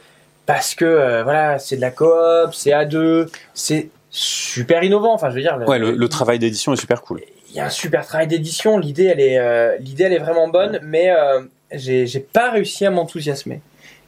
parce 0.45 0.75
que 0.75 0.83
euh, 0.83 1.23
voilà, 1.23 1.57
c'est 1.57 1.77
de 1.77 1.81
la 1.81 1.91
coop, 1.91 2.53
c'est 2.53 2.73
à 2.73 2.83
deux, 2.83 3.29
c'est 3.53 3.89
super 4.09 4.83
innovant. 4.83 5.13
Enfin, 5.13 5.29
je 5.29 5.35
veux 5.35 5.41
dire, 5.41 5.57
Ouais, 5.67 5.79
le, 5.79 5.91
le 5.91 6.09
travail 6.09 6.37
d'édition 6.37 6.73
est 6.73 6.77
super 6.77 7.01
cool. 7.01 7.21
Il 7.55 7.59
y 7.59 7.61
a 7.61 7.65
un 7.65 7.69
super 7.69 8.05
travail 8.05 8.27
d'édition. 8.27 8.77
L'idée, 8.77 9.05
elle 9.05 9.21
est, 9.21 9.39
euh, 9.39 9.77
l'idée, 9.77 10.03
elle 10.03 10.13
est 10.13 10.19
vraiment 10.19 10.49
bonne, 10.49 10.77
mais 10.83 11.09
euh, 11.09 11.41
j'ai, 11.71 12.05
j'ai 12.05 12.19
pas 12.19 12.51
réussi 12.51 12.85
à 12.85 12.91
m'enthousiasmer. 12.91 13.61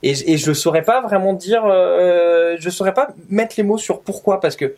Et, 0.04 0.38
je 0.38 0.54
saurais 0.54 0.84
pas 0.84 1.02
vraiment 1.02 1.34
dire, 1.34 1.64
euh, 1.66 2.58
je 2.60 2.70
saurais 2.70 2.94
pas 2.94 3.08
mettre 3.30 3.56
les 3.58 3.64
mots 3.64 3.78
sur 3.78 4.02
pourquoi, 4.02 4.42
parce 4.42 4.58
que 4.58 4.76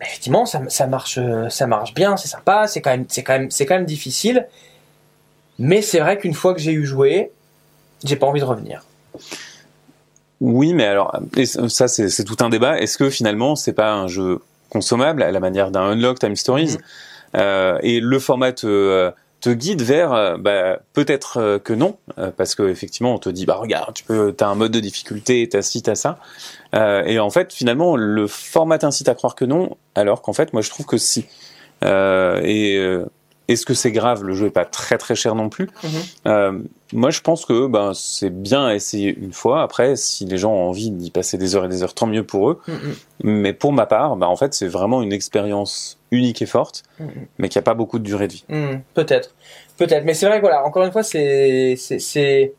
effectivement, 0.00 0.46
ça, 0.46 0.62
ça 0.68 0.86
marche, 0.86 1.18
ça 1.50 1.66
marche 1.66 1.94
bien, 1.94 2.16
c'est 2.16 2.28
sympa, 2.28 2.68
c'est 2.68 2.80
quand 2.80 2.90
même, 2.90 3.06
c'est 3.08 3.22
quand 3.24 3.34
même, 3.34 3.50
c'est 3.50 3.66
quand 3.66 3.74
même 3.74 3.84
difficile. 3.84 4.46
Mais 5.58 5.82
c'est 5.82 5.98
vrai 5.98 6.18
qu'une 6.18 6.34
fois 6.34 6.54
que 6.54 6.60
j'ai 6.60 6.72
eu 6.72 6.86
joué, 6.86 7.32
j'ai 8.04 8.16
pas 8.16 8.26
envie 8.26 8.40
de 8.40 8.46
revenir. 8.46 8.84
Oui, 10.40 10.74
mais 10.74 10.86
alors, 10.86 11.20
ça 11.68 11.88
c'est 11.88 12.08
c'est 12.08 12.24
tout 12.24 12.38
un 12.40 12.48
débat. 12.48 12.78
Est-ce 12.78 12.96
que 12.98 13.10
finalement 13.10 13.56
c'est 13.56 13.74
pas 13.74 13.92
un 13.92 14.06
jeu 14.06 14.40
consommable 14.70 15.22
à 15.22 15.30
la 15.30 15.40
manière 15.40 15.70
d'un 15.70 15.82
Unlock 15.82 16.20
Time 16.20 16.36
Stories? 16.36 16.78
Mhm. 16.78 16.82
Euh, 17.36 17.78
et 17.82 18.00
le 18.00 18.18
format 18.18 18.52
te, 18.52 18.66
euh, 18.66 19.10
te 19.40 19.50
guide 19.50 19.82
vers 19.82 20.12
euh, 20.12 20.36
bah, 20.36 20.78
peut-être 20.92 21.60
que 21.64 21.72
non 21.72 21.96
parce 22.36 22.54
que 22.54 22.62
effectivement 22.64 23.14
on 23.14 23.18
te 23.18 23.28
dit 23.28 23.46
bah 23.46 23.54
regarde 23.54 23.94
tu 23.94 24.04
peux 24.04 24.32
t'as 24.32 24.46
un 24.48 24.54
mode 24.54 24.72
de 24.72 24.80
difficulté 24.80 25.48
t'as 25.50 25.62
ci 25.62 25.82
t'as 25.82 25.94
ça. 25.94 26.18
Euh, 26.74 27.02
et 27.04 27.18
en 27.18 27.30
fait 27.30 27.52
finalement 27.52 27.96
le 27.96 28.26
format 28.26 28.78
t'incite 28.78 29.08
à 29.08 29.14
croire 29.14 29.34
que 29.34 29.44
non 29.44 29.76
alors 29.94 30.22
qu'en 30.22 30.32
fait 30.32 30.52
moi 30.52 30.62
je 30.62 30.70
trouve 30.70 30.86
que 30.86 30.98
si. 30.98 31.26
Euh, 31.84 32.40
et 32.44 32.76
euh, 32.76 33.06
est-ce 33.48 33.66
que 33.66 33.74
c'est 33.74 33.90
grave 33.90 34.22
le 34.22 34.34
jeu 34.34 34.46
est 34.46 34.50
pas 34.50 34.64
très 34.64 34.98
très 34.98 35.16
cher 35.16 35.34
non 35.34 35.48
plus. 35.48 35.68
Mhm. 35.82 35.90
Euh, 36.26 36.58
moi 36.92 37.10
je 37.10 37.20
pense 37.20 37.44
que 37.44 37.66
ben 37.66 37.92
c'est 37.94 38.30
bien 38.30 38.66
à 38.66 38.74
essayer 38.74 39.14
une 39.18 39.32
fois. 39.32 39.62
Après 39.62 39.96
si 39.96 40.24
les 40.24 40.38
gens 40.38 40.52
ont 40.52 40.68
envie 40.68 40.90
d'y 40.90 41.10
passer 41.10 41.36
des 41.38 41.56
heures 41.56 41.64
et 41.64 41.68
des 41.68 41.82
heures 41.82 41.94
tant 41.94 42.06
mieux 42.06 42.24
pour 42.24 42.50
eux. 42.50 42.60
Mhm. 42.68 42.94
mais 43.24 43.52
pour 43.52 43.72
ma 43.72 43.86
part, 43.86 44.16
bah, 44.16 44.28
en 44.28 44.36
fait, 44.36 44.54
c'est 44.54 44.68
vraiment 44.68 45.02
une 45.02 45.12
expérience 45.12 45.98
unique 46.12 46.40
et 46.42 46.46
forte, 46.46 46.84
Mhm. 47.00 47.08
mais 47.38 47.48
qui 47.48 47.58
a 47.58 47.62
pas 47.62 47.74
beaucoup 47.74 47.98
de 47.98 48.04
durée 48.04 48.28
de 48.28 48.32
vie. 48.34 48.44
Hmm, 48.48 48.76
peut-être, 48.94 49.34
peut-être. 49.78 50.04
Mais 50.04 50.14
c'est 50.14 50.26
vrai 50.26 50.36
que 50.36 50.42
voilà, 50.42 50.64
encore 50.64 50.84
une 50.84 50.92
fois, 50.92 51.02
c'est, 51.02 51.74
c'est. 51.76 52.52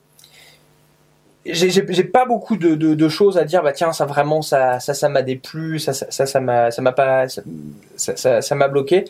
J'ai, 1.46 2.04
pas 2.06 2.26
beaucoup 2.26 2.56
de, 2.56 2.76
de, 2.76 2.96
de 2.96 3.10
choses 3.10 3.38
à 3.38 3.44
dire. 3.44 3.64
Bah 3.64 3.74
tiens, 3.74 3.92
ça 3.92 4.06
vraiment, 4.06 4.42
ça, 4.42 4.80
ça, 4.80 4.94
ça 4.94 5.10
m'a 5.10 5.22
déplu. 5.22 5.78
Ça, 5.78 5.92
ça, 5.92 6.26
ça, 6.26 6.40
m'a, 6.40 6.72
ça 6.72 6.82
m'a 6.82 6.94
pas, 6.94 7.28
ça, 7.28 7.42
ça, 7.98 8.16
ça, 8.16 8.42
ça 8.42 8.56
m'a 8.56 8.70
bloqué. 8.70 9.04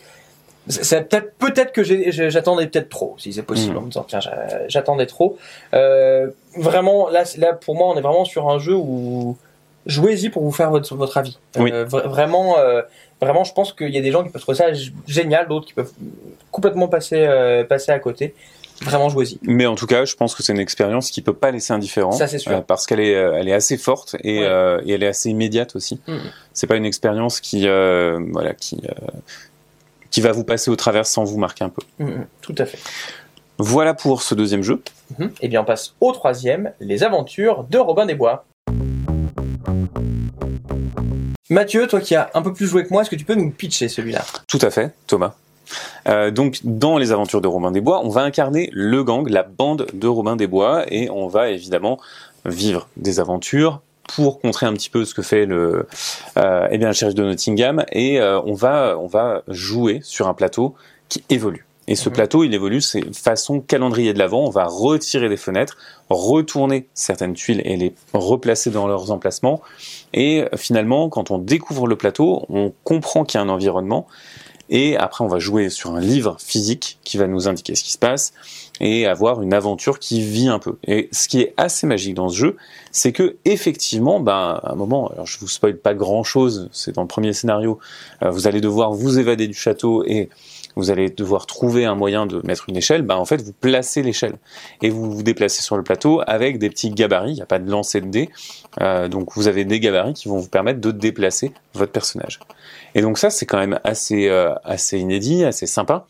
Peut-être, 0.67 1.33
peut-être 1.37 1.71
que 1.73 1.83
j'attendais 1.83 2.65
peut-être 2.67 2.89
trop, 2.89 3.15
si 3.19 3.33
c'est 3.33 3.43
possible, 3.43 3.73
Mhm. 3.73 3.77
en 3.77 3.81
me 3.81 3.87
disant 3.89 4.05
tiens, 4.07 4.19
j'a- 4.21 4.67
j'attendais 4.67 5.05
trop. 5.05 5.37
Euh, 5.75 6.29
vraiment, 6.57 7.07
là, 7.09 7.23
là, 7.37 7.53
pour 7.53 7.75
moi, 7.75 7.89
on 7.93 7.97
est 7.97 8.01
vraiment 8.01 8.25
sur 8.25 8.49
un 8.49 8.57
jeu 8.59 8.73
où 8.75 9.37
jouez-y 9.85 10.29
pour 10.29 10.41
vous 10.43 10.51
faire 10.53 10.71
votre, 10.71 10.95
votre 10.95 11.17
avis. 11.17 11.37
Oui. 11.59 11.69
Euh, 11.71 11.85
vra- 11.85 12.07
vraiment, 12.07 12.57
euh, 12.57 12.81
vraiment, 13.23 13.43
je 13.43 13.53
pense 13.53 13.73
qu'il 13.73 13.89
y 13.93 13.97
a 13.97 14.01
des 14.01 14.11
gens 14.11 14.23
qui 14.23 14.29
peuvent 14.29 14.41
trouver 14.41 14.57
ça 14.57 14.65
génial, 15.07 15.47
d'autres 15.47 15.65
qui 15.67 15.73
peuvent 15.73 15.91
complètement 16.51 16.87
passer, 16.87 17.17
euh, 17.17 17.63
passer 17.63 17.91
à 17.91 17.99
côté. 17.99 18.33
Vraiment, 18.81 19.07
jouez-y. 19.07 19.39
Mais 19.43 19.65
en 19.65 19.75
tout 19.75 19.85
cas, 19.87 20.03
je 20.03 20.15
pense 20.15 20.35
que 20.35 20.43
c'est 20.43 20.51
une 20.51 20.59
expérience 20.59 21.09
qui 21.11 21.21
peut 21.21 21.33
pas 21.33 21.51
laisser 21.51 21.71
indifférent. 21.73 22.11
Ça, 22.11 22.27
c'est 22.27 22.39
sûr. 22.39 22.51
euh, 22.51 22.61
parce 22.61 22.85
qu'elle 22.85 22.99
est, 22.99 23.15
euh, 23.15 23.35
elle 23.37 23.47
est 23.47 23.53
assez 23.53 23.77
forte 23.77 24.15
et, 24.23 24.39
Ouais. 24.39 24.45
euh, 24.45 24.81
et 24.85 24.93
elle 24.93 25.03
est 25.03 25.07
assez 25.07 25.29
immédiate 25.29 25.75
aussi. 25.75 26.01
Mhm. 26.07 26.19
C'est 26.53 26.67
pas 26.67 26.75
une 26.75 26.85
expérience 26.85 27.39
qui, 27.39 27.61
voilà, 27.67 28.53
qui, 28.57 28.81
qui 30.11 30.21
va 30.21 30.31
vous 30.31 30.43
passer 30.43 30.69
au 30.69 30.75
travers 30.75 31.05
sans 31.05 31.23
vous 31.23 31.37
marquer 31.37 31.63
un 31.63 31.69
peu. 31.69 31.81
Mhm, 31.99 32.25
tout 32.41 32.55
à 32.57 32.65
fait. 32.65 32.79
Voilà 33.59 33.93
pour 33.93 34.21
ce 34.23 34.35
deuxième 34.35 34.63
jeu. 34.63 34.81
Mhm. 35.17 35.31
Et 35.41 35.47
bien, 35.47 35.61
on 35.61 35.65
passe 35.65 35.93
au 36.01 36.11
troisième, 36.11 36.71
les 36.79 37.03
aventures 37.03 37.65
de 37.69 37.77
Robin 37.77 38.05
des 38.05 38.15
Bois. 38.15 38.45
Mathieu, 41.49 41.87
toi 41.87 41.99
qui 41.99 42.15
as 42.15 42.31
un 42.35 42.41
peu 42.41 42.53
plus 42.53 42.67
joué 42.67 42.85
que 42.85 42.89
moi, 42.91 43.01
est-ce 43.01 43.09
que 43.09 43.17
tu 43.17 43.25
peux 43.25 43.35
nous 43.35 43.51
pitcher 43.51 43.89
celui-là? 43.89 44.23
Tout 44.47 44.59
à 44.61 44.69
fait, 44.69 44.93
Thomas. 45.07 45.33
Euh, 46.07 46.31
donc, 46.31 46.59
dans 46.63 46.97
les 46.97 47.11
aventures 47.11 47.41
de 47.41 47.47
Robin 47.47 47.71
des 47.71 47.81
Bois, 47.81 48.01
on 48.03 48.09
va 48.09 48.21
incarner 48.21 48.69
le 48.71 49.03
gang, 49.03 49.27
la 49.27 49.43
bande 49.43 49.87
de 49.93 50.07
Robin 50.07 50.37
des 50.37 50.47
Bois, 50.47 50.85
et 50.87 51.09
on 51.09 51.27
va 51.27 51.49
évidemment 51.49 51.99
vivre 52.45 52.87
des 52.95 53.19
aventures 53.19 53.81
pour 54.07 54.39
contrer 54.39 54.67
un 54.67 54.73
petit 54.73 54.89
peu 54.89 55.03
ce 55.03 55.13
que 55.13 55.21
fait 55.21 55.45
le, 55.45 55.87
euh, 56.37 56.67
eh 56.71 56.77
bien, 56.77 56.87
le 56.87 56.93
shérif 56.93 57.15
de 57.15 57.23
Nottingham, 57.23 57.83
et 57.91 58.21
euh, 58.21 58.39
on 58.41 58.53
va, 58.53 58.97
on 58.97 59.07
va 59.07 59.43
jouer 59.49 59.99
sur 60.01 60.29
un 60.29 60.33
plateau 60.33 60.75
qui 61.09 61.23
évolue. 61.29 61.65
Et 61.87 61.95
ce 61.95 62.09
Mhm. 62.09 62.15
plateau, 62.15 62.43
il 62.43 62.53
évolue, 62.53 62.81
c'est 62.81 63.13
façon 63.13 63.59
calendrier 63.59 64.13
de 64.13 64.19
l'avant. 64.19 64.45
On 64.45 64.49
va 64.49 64.65
retirer 64.65 65.27
des 65.29 65.37
fenêtres, 65.37 65.77
retourner 66.09 66.87
certaines 66.93 67.33
tuiles 67.33 67.61
et 67.65 67.75
les 67.75 67.93
replacer 68.13 68.69
dans 68.69 68.87
leurs 68.87 69.11
emplacements. 69.11 69.61
Et 70.13 70.45
finalement, 70.55 71.09
quand 71.09 71.31
on 71.31 71.37
découvre 71.39 71.87
le 71.87 71.95
plateau, 71.97 72.45
on 72.49 72.71
comprend 72.83 73.25
qu'il 73.25 73.37
y 73.37 73.41
a 73.41 73.45
un 73.45 73.49
environnement. 73.49 74.07
Et 74.69 74.95
après, 74.95 75.23
on 75.25 75.27
va 75.27 75.39
jouer 75.39 75.69
sur 75.69 75.91
un 75.93 75.99
livre 75.99 76.37
physique 76.39 76.97
qui 77.03 77.17
va 77.17 77.27
nous 77.27 77.49
indiquer 77.49 77.75
ce 77.75 77.83
qui 77.83 77.91
se 77.91 77.97
passe 77.97 78.33
et 78.79 79.05
avoir 79.05 79.41
une 79.41 79.53
aventure 79.53 79.99
qui 79.99 80.21
vit 80.21 80.47
un 80.47 80.57
peu. 80.57 80.77
Et 80.87 81.09
ce 81.11 81.27
qui 81.27 81.41
est 81.41 81.53
assez 81.57 81.85
magique 81.85 82.15
dans 82.15 82.29
ce 82.29 82.37
jeu, 82.37 82.57
c'est 82.91 83.11
que 83.11 83.35
effectivement, 83.43 84.21
ben, 84.21 84.59
à 84.63 84.71
un 84.71 84.75
moment, 84.75 85.09
alors 85.09 85.27
je 85.27 85.37
vous 85.37 85.49
spoil 85.49 85.77
pas 85.77 85.93
grand 85.93 86.23
chose, 86.23 86.69
c'est 86.71 86.95
dans 86.95 87.01
le 87.01 87.07
premier 87.07 87.33
scénario, 87.33 87.77
euh, 88.23 88.29
vous 88.31 88.47
allez 88.47 88.61
devoir 88.61 88.93
vous 88.93 89.19
évader 89.19 89.47
du 89.47 89.53
château 89.53 90.05
et 90.05 90.29
vous 90.75 90.91
allez 90.91 91.09
devoir 91.09 91.45
trouver 91.45 91.85
un 91.85 91.95
moyen 91.95 92.25
de 92.25 92.41
mettre 92.45 92.65
une 92.67 92.77
échelle, 92.77 93.01
ben 93.01 93.15
en 93.15 93.25
fait 93.25 93.41
vous 93.41 93.53
placez 93.53 94.01
l'échelle 94.01 94.35
et 94.81 94.89
vous 94.89 95.11
vous 95.11 95.23
déplacez 95.23 95.61
sur 95.61 95.77
le 95.77 95.83
plateau 95.83 96.21
avec 96.27 96.57
des 96.59 96.69
petits 96.69 96.89
gabarits, 96.89 97.31
il 97.31 97.35
n'y 97.35 97.41
a 97.41 97.45
pas 97.45 97.59
de 97.59 97.69
lancer 97.69 98.01
de 98.01 98.07
dés, 98.07 98.29
euh, 98.81 99.07
donc 99.07 99.29
vous 99.35 99.47
avez 99.47 99.65
des 99.65 99.79
gabarits 99.79 100.13
qui 100.13 100.27
vont 100.29 100.37
vous 100.37 100.49
permettre 100.49 100.79
de 100.81 100.91
déplacer 100.91 101.51
votre 101.73 101.91
personnage. 101.91 102.39
Et 102.95 103.01
donc 103.01 103.17
ça 103.17 103.29
c'est 103.29 103.45
quand 103.45 103.59
même 103.59 103.79
assez 103.83 104.27
euh, 104.29 104.53
assez 104.63 104.97
inédit, 104.99 105.43
assez 105.43 105.67
sympa. 105.67 106.05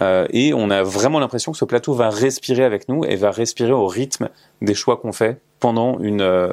Euh, 0.00 0.28
et 0.30 0.54
on 0.54 0.70
a 0.70 0.84
vraiment 0.84 1.18
l'impression 1.18 1.50
que 1.50 1.58
ce 1.58 1.64
plateau 1.64 1.92
va 1.92 2.08
respirer 2.08 2.62
avec 2.62 2.88
nous 2.88 3.04
et 3.04 3.16
va 3.16 3.32
respirer 3.32 3.72
au 3.72 3.86
rythme 3.88 4.28
des 4.62 4.74
choix 4.74 4.96
qu'on 4.96 5.10
fait 5.12 5.40
pendant 5.58 5.98
une, 5.98 6.52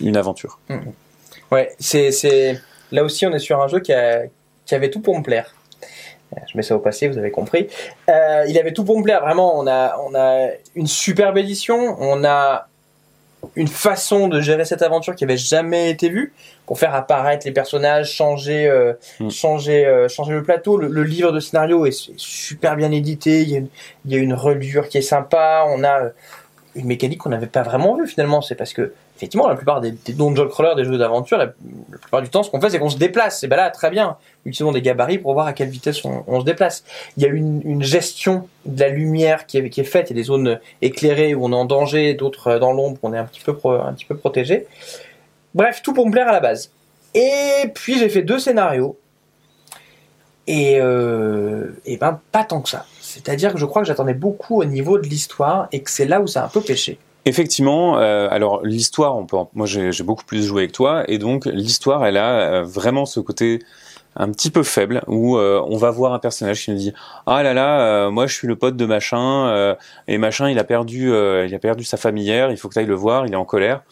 une 0.00 0.16
aventure. 0.16 0.58
Ouais, 1.50 1.70
c'est 1.78 2.10
c'est 2.12 2.58
Là 2.90 3.04
aussi, 3.04 3.26
on 3.26 3.32
est 3.32 3.38
sur 3.38 3.60
un 3.60 3.68
jeu 3.68 3.80
qui, 3.80 3.92
a- 3.92 4.22
qui 4.66 4.74
avait 4.74 4.90
tout 4.90 5.00
pour 5.00 5.16
me 5.18 5.22
plaire. 5.22 5.54
Euh, 6.32 6.40
Je 6.50 6.56
mets 6.56 6.62
ça 6.62 6.74
au 6.76 6.78
passé, 6.78 7.08
vous 7.08 7.18
avez 7.18 7.30
compris. 7.30 7.68
Euh, 8.08 8.44
il 8.48 8.58
avait 8.58 8.72
tout 8.72 8.84
pour 8.84 8.98
me 8.98 9.02
plaire, 9.04 9.20
vraiment. 9.22 9.58
On 9.58 9.66
a, 9.66 9.96
on 10.06 10.14
a 10.14 10.48
une 10.74 10.86
superbe 10.86 11.38
édition, 11.38 11.96
on 12.00 12.24
a 12.24 12.68
une 13.56 13.66
façon 13.66 14.28
de 14.28 14.40
gérer 14.40 14.64
cette 14.64 14.82
aventure 14.82 15.16
qui 15.16 15.24
avait 15.24 15.36
jamais 15.36 15.90
été 15.90 16.08
vue 16.08 16.32
pour 16.64 16.78
faire 16.78 16.94
apparaître 16.94 17.44
les 17.44 17.50
personnages, 17.52 18.12
changer, 18.12 18.68
euh, 18.68 18.92
Mm. 19.18 19.30
changer, 19.30 19.84
euh, 19.84 20.08
changer 20.08 20.32
le 20.32 20.44
plateau. 20.44 20.76
Le, 20.76 20.86
le 20.86 21.02
livre 21.02 21.32
de 21.32 21.40
scénario 21.40 21.84
est 21.84 21.90
su- 21.90 22.12
super 22.16 22.76
bien 22.76 22.92
édité. 22.92 23.42
Il 23.42 23.50
y 23.50 23.56
a 23.56 23.58
une, 23.58 23.68
il 24.04 24.12
y 24.12 24.14
a 24.14 24.18
une 24.18 24.32
reliure 24.34 24.88
qui 24.88 24.98
est 24.98 25.02
sympa. 25.02 25.64
On 25.68 25.82
a 25.82 26.02
euh, 26.04 26.08
une 26.74 26.86
mécanique 26.86 27.18
qu'on 27.18 27.30
n'avait 27.30 27.46
pas 27.46 27.62
vraiment 27.62 27.96
vue 27.96 28.06
finalement. 28.06 28.40
C'est 28.40 28.54
parce 28.54 28.72
que 28.72 28.92
effectivement, 29.16 29.48
la 29.48 29.54
plupart 29.54 29.80
des, 29.80 29.92
des 29.92 30.12
dungeon 30.12 30.48
crawlers, 30.48 30.74
des 30.74 30.84
jeux 30.84 30.98
d'aventure, 30.98 31.38
la, 31.38 31.48
plupart 32.00 32.22
du 32.22 32.28
temps, 32.28 32.42
ce 32.42 32.50
qu'on 32.50 32.60
fait, 32.60 32.70
c'est 32.70 32.78
qu'on 32.78 32.88
se 32.88 32.98
déplace. 32.98 33.42
Et 33.44 33.48
ben 33.48 33.56
là, 33.56 33.70
très 33.70 33.90
bien. 33.90 34.16
Utilisons 34.44 34.72
des 34.72 34.82
gabarits 34.82 35.18
pour 35.18 35.34
voir 35.34 35.46
à 35.46 35.52
quelle 35.52 35.68
vitesse 35.68 36.04
on, 36.04 36.40
se 36.40 36.44
déplace. 36.44 36.84
Il 37.16 37.22
y 37.22 37.26
a 37.26 37.28
une, 37.28 37.82
gestion 37.82 38.48
de 38.66 38.80
la 38.80 38.88
lumière 38.88 39.46
qui 39.46 39.58
est, 39.58 39.84
faite. 39.84 40.10
Il 40.10 40.16
y 40.16 40.18
a 40.18 40.20
des 40.20 40.26
zones 40.26 40.58
éclairées 40.80 41.34
où 41.34 41.44
on 41.44 41.52
est 41.52 41.56
en 41.56 41.64
danger, 41.64 42.14
d'autres 42.14 42.58
dans 42.58 42.72
l'ombre 42.72 42.98
où 43.02 43.08
on 43.08 43.14
est 43.14 43.18
un 43.18 43.24
petit 43.24 43.40
peu, 43.40 43.52
un 43.64 43.92
petit 43.92 44.04
peu 44.04 44.16
protégé. 44.16 44.66
Bref, 45.54 45.82
tout 45.82 45.92
pour 45.92 46.06
me 46.06 46.12
plaire 46.12 46.28
à 46.28 46.32
la 46.32 46.40
base. 46.40 46.70
Et 47.14 47.68
puis 47.74 47.98
j'ai 47.98 48.08
fait 48.08 48.22
deux 48.22 48.38
scénarios. 48.38 48.98
Et, 50.46 50.80
euh, 50.80 51.68
et 51.84 51.96
ben 51.96 52.20
pas 52.32 52.44
tant 52.44 52.60
que 52.60 52.68
ça. 52.68 52.86
C'est-à-dire 53.12 53.52
que 53.52 53.58
je 53.58 53.66
crois 53.66 53.82
que 53.82 53.88
j'attendais 53.88 54.14
beaucoup 54.14 54.62
au 54.62 54.64
niveau 54.64 54.98
de 54.98 55.06
l'histoire 55.06 55.68
et 55.70 55.82
que 55.82 55.90
c'est 55.90 56.06
là 56.06 56.22
où 56.22 56.26
ça 56.26 56.42
a 56.42 56.46
un 56.46 56.48
peu 56.48 56.62
pêché. 56.62 56.98
Effectivement, 57.24 57.98
euh, 57.98 58.26
alors 58.30 58.64
l'histoire, 58.64 59.14
moi 59.54 59.66
j'ai 59.66 59.92
beaucoup 60.02 60.24
plus 60.24 60.44
joué 60.44 60.62
avec 60.62 60.72
toi, 60.72 61.04
et 61.06 61.18
donc 61.18 61.44
l'histoire, 61.46 62.04
elle 62.04 62.16
a 62.16 62.40
euh, 62.40 62.62
vraiment 62.62 63.06
ce 63.06 63.20
côté 63.20 63.60
un 64.16 64.30
petit 64.30 64.50
peu 64.50 64.62
faible 64.62 65.02
où 65.06 65.36
euh, 65.36 65.62
on 65.68 65.76
va 65.76 65.90
voir 65.90 66.14
un 66.14 66.18
personnage 66.18 66.64
qui 66.64 66.70
nous 66.70 66.78
dit 66.78 66.92
ah 67.26 67.42
là 67.42 67.54
là, 67.54 68.10
moi 68.10 68.26
je 68.26 68.34
suis 68.34 68.48
le 68.48 68.56
pote 68.56 68.76
de 68.76 68.86
machin 68.86 69.76
et 70.08 70.18
machin 70.18 70.50
il 70.50 70.58
a 70.58 70.64
perdu, 70.64 71.10
il 71.10 71.54
a 71.54 71.58
perdu 71.58 71.84
sa 71.84 71.96
famille 71.96 72.24
hier, 72.24 72.50
il 72.50 72.56
faut 72.56 72.68
que 72.68 72.74
tu 72.74 72.80
ailles 72.80 72.86
le 72.86 72.94
voir, 72.94 73.26
il 73.26 73.32
est 73.32 73.36
en 73.36 73.44
colère. 73.44 73.82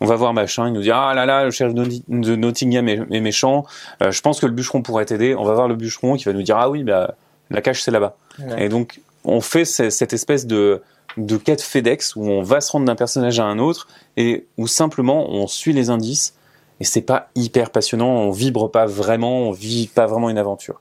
On 0.00 0.06
va 0.06 0.16
voir 0.16 0.34
machin, 0.34 0.66
il 0.66 0.72
nous 0.72 0.82
dit 0.82 0.90
ah 0.90 1.12
là 1.14 1.24
là, 1.24 1.44
le 1.44 1.52
shérif 1.52 1.74
de 1.74 2.36
Nottingham 2.36 2.88
est, 2.88 3.00
est 3.10 3.20
méchant. 3.20 3.64
je 4.00 4.20
pense 4.20 4.40
que 4.40 4.46
le 4.46 4.52
bûcheron 4.52 4.82
pourrait 4.82 5.04
t'aider. 5.04 5.36
On 5.36 5.44
va 5.44 5.54
voir 5.54 5.68
le 5.68 5.76
bûcheron 5.76 6.16
qui 6.16 6.24
va 6.24 6.32
nous 6.32 6.42
dire 6.42 6.56
ah 6.58 6.68
oui, 6.68 6.82
bah 6.82 7.14
la 7.52 7.60
cache 7.62 7.82
c'est 7.82 7.90
là-bas. 7.90 8.16
Et 8.58 8.68
donc, 8.68 9.00
on 9.24 9.40
fait 9.40 9.64
ce- 9.64 9.90
cette 9.90 10.12
espèce 10.12 10.46
de, 10.46 10.82
de 11.16 11.36
quête 11.36 11.60
FedEx 11.62 12.16
où 12.16 12.24
on 12.24 12.42
va 12.42 12.60
se 12.60 12.72
rendre 12.72 12.86
d'un 12.86 12.96
personnage 12.96 13.38
à 13.38 13.44
un 13.44 13.58
autre 13.58 13.86
et 14.16 14.46
où 14.58 14.66
simplement 14.66 15.28
on 15.30 15.46
suit 15.46 15.72
les 15.72 15.90
indices 15.90 16.34
et 16.80 16.84
c'est 16.84 17.02
pas 17.02 17.28
hyper 17.36 17.70
passionnant, 17.70 18.08
on 18.08 18.30
vibre 18.32 18.68
pas 18.70 18.86
vraiment, 18.86 19.42
on 19.42 19.52
vit 19.52 19.86
pas 19.86 20.06
vraiment 20.06 20.30
une 20.30 20.38
aventure. 20.38 20.80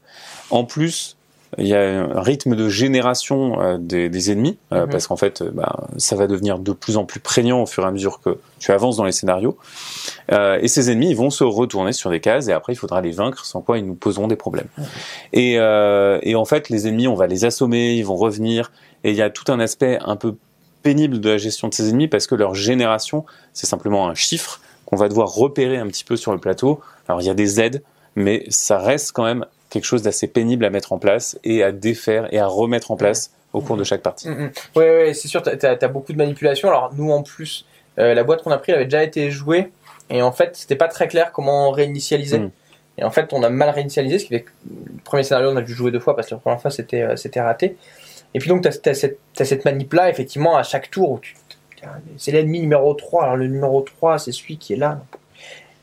En 0.49 0.63
plus, 0.63 1.17
il 1.57 1.67
y 1.67 1.73
a 1.75 1.81
un 1.81 2.21
rythme 2.21 2.55
de 2.55 2.69
génération 2.69 3.61
euh, 3.61 3.77
des, 3.77 4.09
des 4.09 4.31
ennemis 4.31 4.57
euh, 4.71 4.85
Mhm. 4.85 4.89
parce 4.91 5.07
qu'en 5.07 5.17
fait, 5.17 5.41
euh, 5.41 5.51
bah, 5.53 5.87
ça 5.97 6.15
va 6.15 6.27
devenir 6.27 6.59
de 6.59 6.71
plus 6.71 6.97
en 6.97 7.05
plus 7.05 7.19
prégnant 7.19 7.63
au 7.63 7.65
fur 7.65 7.83
et 7.83 7.87
à 7.87 7.91
mesure 7.91 8.21
que 8.21 8.37
tu 8.59 8.71
avances 8.71 8.97
dans 8.97 9.03
les 9.03 9.11
scénarios. 9.11 9.57
Euh, 10.31 10.59
et 10.61 10.67
ces 10.67 10.89
ennemis, 10.91 11.09
ils 11.09 11.17
vont 11.17 11.29
se 11.29 11.43
retourner 11.43 11.91
sur 11.93 12.09
des 12.09 12.19
cases 12.19 12.47
et 12.47 12.53
après, 12.53 12.73
il 12.73 12.77
faudra 12.77 13.01
les 13.01 13.11
vaincre, 13.11 13.45
sans 13.45 13.61
quoi 13.61 13.77
ils 13.77 13.85
nous 13.85 13.95
poseront 13.95 14.27
des 14.27 14.35
problèmes. 14.35 14.67
Et, 15.33 15.55
euh, 15.59 16.19
et 16.23 16.35
en 16.35 16.45
fait, 16.45 16.69
les 16.69 16.87
ennemis, 16.87 17.07
on 17.07 17.15
va 17.15 17.27
les 17.27 17.43
assommer, 17.43 17.95
ils 17.95 18.05
vont 18.05 18.15
revenir. 18.15 18.71
Et 19.03 19.11
il 19.11 19.15
y 19.17 19.21
a 19.21 19.29
tout 19.29 19.51
un 19.51 19.59
aspect 19.59 19.99
un 20.05 20.15
peu 20.15 20.35
pénible 20.83 21.19
de 21.19 21.29
la 21.29 21.37
gestion 21.37 21.67
de 21.67 21.73
ces 21.73 21.89
ennemis 21.89 22.07
parce 22.07 22.27
que 22.27 22.35
leur 22.35 22.55
génération, 22.55 23.25
c'est 23.53 23.67
simplement 23.67 24.07
un 24.07 24.15
chiffre 24.15 24.61
qu'on 24.85 24.95
va 24.95 25.09
devoir 25.09 25.33
repérer 25.33 25.77
un 25.77 25.87
petit 25.87 26.03
peu 26.03 26.15
sur 26.15 26.31
le 26.31 26.39
plateau. 26.39 26.79
Alors 27.07 27.21
il 27.21 27.25
y 27.27 27.29
a 27.29 27.33
des 27.33 27.59
aides, 27.59 27.83
mais 28.15 28.45
ça 28.49 28.79
reste 28.79 29.11
quand 29.11 29.23
même 29.23 29.45
quelque 29.71 29.85
chose 29.85 30.03
d'assez 30.03 30.27
pénible 30.27 30.65
à 30.65 30.69
mettre 30.69 30.93
en 30.93 30.99
place 30.99 31.39
et 31.43 31.63
à 31.63 31.71
défaire 31.71 32.31
et 32.31 32.37
à 32.37 32.45
remettre 32.45 32.91
en 32.91 32.97
place 32.97 33.31
au 33.53 33.61
cours 33.61 33.77
de 33.77 33.83
chaque 33.83 34.01
partie. 34.01 34.29
Mm. 34.29 34.51
Ouais, 34.75 34.89
ouais, 34.89 35.13
c'est 35.13 35.27
sûr, 35.27 35.41
t'as 35.41 35.77
as, 35.81 35.87
beaucoup 35.87 36.13
de 36.13 36.17
manipulation. 36.17 36.67
Alors 36.67 36.91
nous, 36.95 37.09
en 37.11 37.23
plus, 37.23 37.65
euh, 37.97 38.13
la 38.13 38.23
boîte 38.23 38.43
qu'on 38.43 38.51
a 38.51 38.57
pris 38.57 38.73
avait 38.73 38.85
déjà 38.85 39.03
été 39.03 39.31
jouée 39.31 39.71
et 40.09 40.21
en 40.21 40.31
fait, 40.31 40.55
c'était 40.55 40.75
pas 40.75 40.87
très 40.87 41.07
clair 41.07 41.31
comment 41.31 41.71
réinitialiser. 41.71 42.39
Mm. 42.39 42.51
Et 42.97 43.03
en 43.03 43.11
fait, 43.11 43.33
on 43.33 43.41
a 43.41 43.49
mal 43.49 43.69
réinitialisé, 43.69 44.19
ce 44.19 44.25
qui 44.25 44.29
fait 44.29 44.41
que 44.41 44.51
le 44.69 45.01
premier 45.03 45.23
scénario, 45.23 45.49
on 45.49 45.55
a 45.55 45.61
dû 45.61 45.73
jouer 45.73 45.91
deux 45.91 45.99
fois 45.99 46.15
parce 46.15 46.27
que 46.27 46.35
la 46.35 46.39
première 46.39 46.61
fois, 46.61 46.69
c'était 46.69 47.01
euh, 47.01 47.15
c'était 47.15 47.41
raté. 47.41 47.77
Et 48.33 48.39
puis 48.39 48.49
donc, 48.49 48.61
t'as 48.61 48.91
as 48.91 49.45
cette 49.45 49.65
manip-là, 49.65 50.09
effectivement, 50.09 50.55
à 50.55 50.63
chaque 50.63 50.91
tour 50.91 51.11
où 51.11 51.19
tu. 51.19 51.35
C'est 52.17 52.31
l'ennemi 52.31 52.59
numéro 52.59 52.93
3. 52.93 53.23
Alors 53.23 53.37
le 53.37 53.47
numéro 53.47 53.81
3, 53.81 54.19
c'est 54.19 54.31
celui 54.31 54.57
qui 54.57 54.73
est 54.73 54.77
là. 54.77 55.01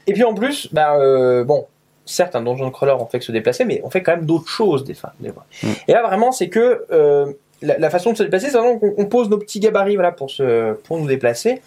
Et 0.07 0.13
puis 0.13 0.23
en 0.23 0.33
plus, 0.33 0.73
bah, 0.73 0.97
euh, 0.97 1.43
bon, 1.43 1.67
certes, 2.09 2.37
un 2.37 2.43
donjon 2.43 2.71
crawler, 2.71 2.95
on 2.99 3.07
fait 3.07 3.19
que 3.19 3.25
se 3.25 3.33
déplacer, 3.33 3.65
mais 3.65 3.81
on 3.85 3.91
fait 3.91 4.03
quand 4.03 4.13
même 4.13 4.27
d'autres 4.27 4.49
choses 4.49 4.85
des 4.85 4.95
fois. 4.95 5.13
Des 5.21 5.33
fois. 5.33 5.47
Mm. 5.63 5.69
Et 5.89 5.93
là, 5.93 6.03
vraiment, 6.03 6.33
c'est 6.33 6.49
que 6.49 6.87
euh, 6.91 7.33
la, 7.63 7.79
la 7.79 7.91
façon 7.91 8.13
de 8.13 8.17
se 8.17 8.23
déplacer, 8.23 8.51
c'est 8.51 8.59
vraiment 8.59 8.79
qu'on 8.79 8.95
on 8.97 9.07
pose 9.07 9.29
nos 9.29 9.39
petits 9.39 9.61
gabarits 9.61 9.97
voilà, 9.97 10.13
pour, 10.13 10.31
se, 10.31 10.75
pour 10.75 10.99
nous 10.99 11.07
déplacer. 11.07 11.61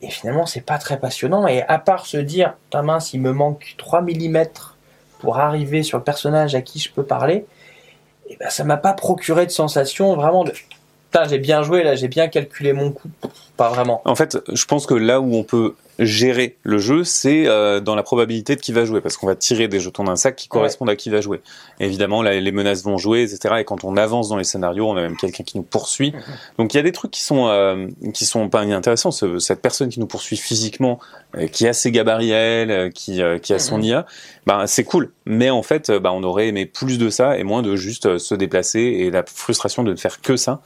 Et 0.00 0.10
finalement, 0.10 0.46
c'est 0.46 0.60
pas 0.60 0.78
très 0.78 0.98
passionnant. 0.98 1.46
Et 1.46 1.62
à 1.62 1.78
part 1.78 2.06
se 2.06 2.16
dire, 2.16 2.54
ta 2.70 2.82
mince, 2.82 3.12
il 3.12 3.20
me 3.20 3.32
manque 3.32 3.74
3 3.78 4.02
mm 4.02 4.44
pour 5.18 5.38
arriver 5.38 5.82
sur 5.82 5.98
le 5.98 6.04
personnage 6.04 6.54
à 6.54 6.62
qui 6.62 6.78
je 6.78 6.92
peux 6.92 7.02
parler, 7.02 7.44
et 8.28 8.36
ben, 8.38 8.50
ça 8.50 8.64
m'a 8.64 8.76
pas 8.76 8.92
procuré 8.92 9.46
de 9.46 9.50
sensation 9.50 10.14
vraiment 10.14 10.44
de. 10.44 10.52
Putain, 11.10 11.26
j'ai 11.26 11.38
bien 11.38 11.62
joué 11.62 11.82
là, 11.82 11.94
j'ai 11.94 12.08
bien 12.08 12.28
calculé 12.28 12.72
mon 12.72 12.92
coup. 12.92 13.08
Pas 13.56 13.70
vraiment. 13.70 14.02
En 14.04 14.14
fait, 14.14 14.38
je 14.52 14.64
pense 14.66 14.86
que 14.86 14.94
là 14.94 15.20
où 15.20 15.34
on 15.34 15.42
peut 15.42 15.74
gérer 15.98 16.56
le 16.62 16.78
jeu, 16.78 17.02
c'est 17.04 17.46
euh, 17.46 17.80
dans 17.80 17.94
la 17.94 18.02
probabilité 18.02 18.54
de 18.56 18.60
qui 18.60 18.72
va 18.72 18.84
jouer, 18.84 19.00
parce 19.00 19.16
qu'on 19.16 19.26
va 19.26 19.34
tirer 19.34 19.66
des 19.68 19.80
jetons 19.80 20.04
d'un 20.04 20.16
sac 20.16 20.36
qui 20.36 20.48
correspondent 20.48 20.90
à 20.90 20.96
qui 20.96 21.10
va 21.10 21.20
jouer. 21.20 21.40
évidemment, 21.80 22.22
là, 22.22 22.38
les 22.38 22.52
menaces 22.52 22.84
vont 22.84 22.98
jouer, 22.98 23.22
etc. 23.22 23.56
Et 23.60 23.64
quand 23.64 23.84
on 23.84 23.96
avance 23.96 24.28
dans 24.28 24.36
les 24.36 24.44
scénarios, 24.44 24.88
on 24.88 24.96
a 24.96 25.02
même 25.02 25.16
quelqu'un 25.16 25.44
qui 25.44 25.56
nous 25.56 25.62
poursuit. 25.64 26.12
Donc 26.58 26.72
il 26.74 26.76
y 26.76 26.80
a 26.80 26.82
des 26.82 26.92
trucs 26.92 27.10
qui 27.10 27.22
sont 27.22 27.46
euh, 27.48 27.86
qui 28.14 28.24
sont 28.26 28.48
pas 28.48 28.60
intéressants. 28.60 29.10
Ce- 29.10 29.38
cette 29.38 29.60
personne 29.62 29.88
qui 29.88 30.00
nous 30.00 30.06
poursuit 30.06 30.36
physiquement, 30.36 30.98
euh, 31.36 31.46
qui 31.46 31.66
a 31.66 31.72
ses 31.72 31.90
gabarits 31.90 32.32
euh, 32.32 32.90
qui 32.90 33.22
euh, 33.22 33.38
qui 33.38 33.52
a 33.52 33.58
son 33.58 33.78
Mhm. 33.78 33.84
IA, 33.84 34.06
bah 34.46 34.64
c'est 34.66 34.84
cool. 34.84 35.12
Mais 35.26 35.50
en 35.50 35.62
fait, 35.62 35.90
bah 35.90 36.12
on 36.12 36.22
aurait 36.22 36.48
aimé 36.48 36.64
plus 36.66 36.98
de 36.98 37.10
ça 37.10 37.36
et 37.38 37.42
moins 37.44 37.62
de 37.62 37.76
juste 37.76 38.18
se 38.18 38.34
déplacer 38.34 38.80
et 38.80 39.10
la 39.10 39.24
frustration 39.26 39.82
de 39.82 39.90
ne 39.90 39.96
faire 39.96 40.20
que 40.20 40.36
ça. 40.36 40.60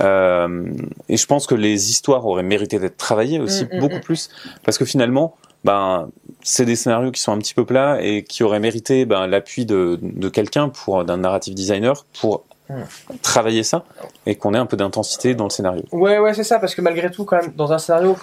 Euh, 0.00 0.64
et 1.08 1.16
je 1.16 1.26
pense 1.26 1.46
que 1.46 1.54
les 1.54 1.90
histoires 1.90 2.26
auraient 2.26 2.42
mérité 2.42 2.78
d'être 2.78 2.96
travaillées 2.96 3.38
aussi 3.40 3.66
beaucoup 3.78 4.00
plus 4.00 4.30
parce 4.64 4.69
que 4.78 4.84
finalement, 4.84 5.36
ben 5.64 6.08
c'est 6.42 6.64
des 6.64 6.76
scénarios 6.76 7.10
qui 7.10 7.20
sont 7.20 7.32
un 7.32 7.38
petit 7.38 7.54
peu 7.54 7.64
plats 7.64 7.98
et 8.00 8.24
qui 8.24 8.42
auraient 8.42 8.60
mérité 8.60 9.04
ben, 9.04 9.26
l'appui 9.26 9.66
de, 9.66 9.98
de 10.00 10.28
quelqu'un 10.28 10.68
pour 10.68 11.04
d'un 11.04 11.18
narrative 11.18 11.54
designer 11.54 12.04
pour 12.20 12.44
Mm. 12.70 12.82
travailler 13.22 13.64
ça 13.64 13.84
et 14.26 14.36
qu'on 14.36 14.54
ait 14.54 14.58
un 14.58 14.66
peu 14.66 14.76
d'intensité 14.76 15.34
dans 15.34 15.44
le 15.44 15.50
scénario. 15.50 15.82
Ouais, 15.90 16.18
ouais, 16.18 16.34
c'est 16.34 16.44
ça, 16.44 16.60
parce 16.60 16.74
que 16.74 16.80
malgré 16.80 17.10
tout, 17.10 17.24
quand 17.24 17.42
même, 17.42 17.52
dans 17.56 17.72
un 17.72 17.78
scénario, 17.78 18.16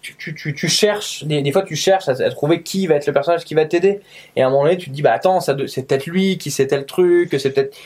tu, 0.00 0.16
tu, 0.16 0.34
tu, 0.34 0.54
tu 0.54 0.68
cherches, 0.68 1.24
des, 1.24 1.42
des 1.42 1.52
fois, 1.52 1.62
tu 1.62 1.76
cherches 1.76 2.08
à, 2.08 2.12
à 2.12 2.30
trouver 2.30 2.62
qui 2.62 2.86
va 2.86 2.94
être 2.94 3.06
le 3.06 3.12
personnage 3.12 3.44
qui 3.44 3.52
va 3.52 3.66
t'aider. 3.66 4.00
Et 4.36 4.42
à 4.42 4.46
un 4.46 4.50
moment 4.50 4.62
donné, 4.62 4.78
tu 4.78 4.88
te 4.88 4.94
dis, 4.94 5.02
bah 5.02 5.12
attends, 5.12 5.40
ça 5.40 5.54
c'est 5.66 5.82
peut-être 5.86 6.06
lui 6.06 6.38
qui 6.38 6.50
sait 6.50 6.66
tel 6.66 6.86
truc, 6.86 7.36
c'est 7.38 7.50
peut-être. 7.50 7.76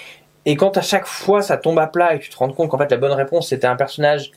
Et 0.46 0.54
quand 0.56 0.76
à 0.76 0.82
chaque 0.82 1.06
fois 1.06 1.42
ça 1.42 1.56
tombe 1.56 1.78
à 1.80 1.88
plat 1.88 2.14
et 2.14 2.20
que 2.20 2.24
tu 2.24 2.30
te 2.30 2.36
rends 2.36 2.50
compte 2.52 2.70
qu'en 2.70 2.78
fait 2.78 2.90
la 2.90 2.96
bonne 2.96 3.12
réponse 3.12 3.48
c'était 3.48 3.66
un 3.66 3.76
personnage 3.76 4.30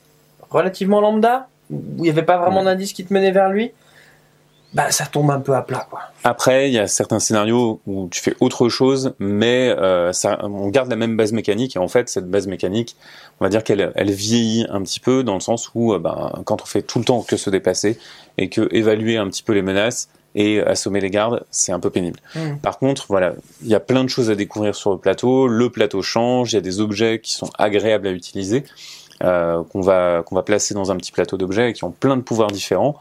relativement 0.49 0.99
lambda, 0.99 1.47
où 1.73 1.83
il 1.97 2.03
n'y 2.03 2.09
avait 2.09 2.23
pas 2.23 2.37
vraiment 2.37 2.63
d'indice 2.63 2.93
qui 2.93 3.05
te 3.05 3.13
menait 3.13 3.31
vers 3.31 3.49
lui, 3.49 3.71
bah 4.73 4.89
ça 4.89 5.05
tombe 5.05 5.29
un 5.29 5.39
peu 5.39 5.53
à 5.53 5.61
plat, 5.61 5.85
quoi. 5.89 6.01
Après, 6.23 6.69
il 6.69 6.73
y 6.73 6.79
a 6.79 6.87
certains 6.87 7.19
scénarios 7.19 7.79
où 7.85 8.07
tu 8.09 8.21
fais 8.21 8.35
autre 8.39 8.69
chose, 8.69 9.13
mais 9.19 9.69
euh, 9.69 10.11
ça, 10.13 10.39
on 10.41 10.69
garde 10.69 10.89
la 10.89 10.95
même 10.95 11.15
base 11.15 11.31
mécanique. 11.31 11.75
Et 11.75 11.79
en 11.79 11.87
fait, 11.87 12.09
cette 12.09 12.29
base 12.29 12.47
mécanique, 12.47 12.95
on 13.39 13.45
va 13.45 13.49
dire 13.49 13.63
qu'elle 13.63 13.91
elle 13.95 14.11
vieillit 14.11 14.65
un 14.69 14.81
petit 14.81 14.99
peu 14.99 15.23
dans 15.23 15.35
le 15.35 15.41
sens 15.41 15.69
où, 15.75 15.93
euh, 15.93 15.99
ben, 15.99 16.31
quand 16.45 16.61
on 16.61 16.65
fait 16.65 16.81
tout 16.81 16.97
le 16.97 17.05
temps 17.05 17.21
que 17.21 17.37
se 17.37 17.49
déplacer 17.49 17.99
et 18.37 18.49
que 18.49 18.67
évaluer 18.71 19.17
un 19.17 19.27
petit 19.27 19.43
peu 19.43 19.53
les 19.53 19.61
menaces 19.61 20.09
et 20.33 20.61
assommer 20.61 20.99
les 21.01 21.11
gardes, 21.11 21.45
c'est 21.51 21.71
un 21.71 21.79
peu 21.79 21.91
pénible. 21.91 22.19
Mm. 22.35 22.57
Par 22.61 22.79
contre, 22.79 23.05
voilà, 23.09 23.35
il 23.61 23.67
y 23.67 23.75
a 23.75 23.79
plein 23.79 24.03
de 24.03 24.09
choses 24.09 24.31
à 24.31 24.35
découvrir 24.35 24.73
sur 24.73 24.91
le 24.91 24.97
plateau. 24.97 25.47
Le 25.47 25.69
plateau 25.69 26.01
change, 26.01 26.53
il 26.53 26.55
y 26.55 26.57
a 26.57 26.61
des 26.61 26.79
objets 26.79 27.19
qui 27.19 27.33
sont 27.33 27.51
agréables 27.59 28.07
à 28.07 28.11
utiliser. 28.11 28.63
Euh, 29.23 29.63
qu'on 29.71 29.81
va 29.81 30.23
qu'on 30.25 30.35
va 30.35 30.43
placer 30.43 30.73
dans 30.73 30.91
un 30.91 30.97
petit 30.97 31.11
plateau 31.11 31.37
d'objets 31.37 31.69
et 31.69 31.73
qui 31.73 31.83
ont 31.83 31.91
plein 31.91 32.17
de 32.17 32.21
pouvoirs 32.21 32.51
différents. 32.51 32.95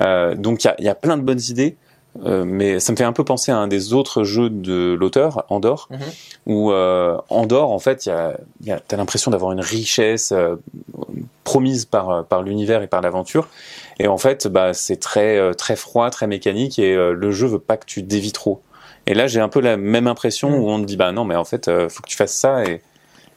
Euh, 0.00 0.34
donc 0.34 0.64
il 0.64 0.66
y 0.66 0.70
a, 0.70 0.74
il 0.78 0.84
y 0.84 0.88
a 0.88 0.94
plein 0.94 1.16
de 1.16 1.22
bonnes 1.22 1.40
idées, 1.48 1.76
euh, 2.24 2.44
mais 2.44 2.80
ça 2.80 2.92
me 2.92 2.96
fait 2.96 3.04
un 3.04 3.12
peu 3.12 3.24
penser 3.24 3.52
à 3.52 3.56
un 3.58 3.68
des 3.68 3.92
autres 3.92 4.24
jeux 4.24 4.50
de 4.50 4.94
l'auteur, 4.98 5.44
Andorre, 5.50 5.88
Mhm. 5.90 5.98
où 6.46 6.72
euh, 6.72 7.16
Andorre, 7.28 7.70
en 7.70 7.78
fait, 7.78 8.06
il 8.06 8.08
y 8.08 8.12
a, 8.12 8.36
y 8.64 8.70
a, 8.72 8.80
t'as 8.80 8.96
l'impression 8.96 9.30
d'avoir 9.30 9.52
une 9.52 9.60
richesse 9.60 10.32
euh, 10.32 10.56
promise 11.44 11.84
par 11.84 12.24
par 12.24 12.42
l'univers 12.42 12.82
et 12.82 12.86
par 12.86 13.00
l'aventure, 13.00 13.48
et 13.98 14.08
en 14.08 14.18
fait, 14.18 14.46
bah 14.48 14.74
c'est 14.74 14.98
très 15.00 15.36
euh, 15.38 15.52
très 15.54 15.76
froid, 15.76 16.10
très 16.10 16.26
mécanique, 16.26 16.78
et 16.78 16.94
euh, 16.94 17.12
le 17.12 17.30
jeu 17.30 17.46
veut 17.46 17.58
pas 17.58 17.76
que 17.76 17.86
tu 17.86 18.02
dévis 18.02 18.32
trop. 18.32 18.60
Et 19.06 19.14
là, 19.14 19.26
j'ai 19.26 19.40
un 19.40 19.48
peu 19.48 19.60
la 19.60 19.76
même 19.76 20.06
impression 20.06 20.50
Mhm. 20.50 20.58
où 20.60 20.68
on 20.68 20.80
te 20.80 20.84
dit 20.86 20.96
bah 20.96 21.12
non, 21.12 21.24
mais 21.24 21.36
en 21.36 21.44
fait, 21.44 21.68
euh, 21.68 21.88
faut 21.88 22.02
que 22.02 22.08
tu 22.08 22.16
fasses 22.16 22.34
ça 22.34 22.64
et 22.64 22.80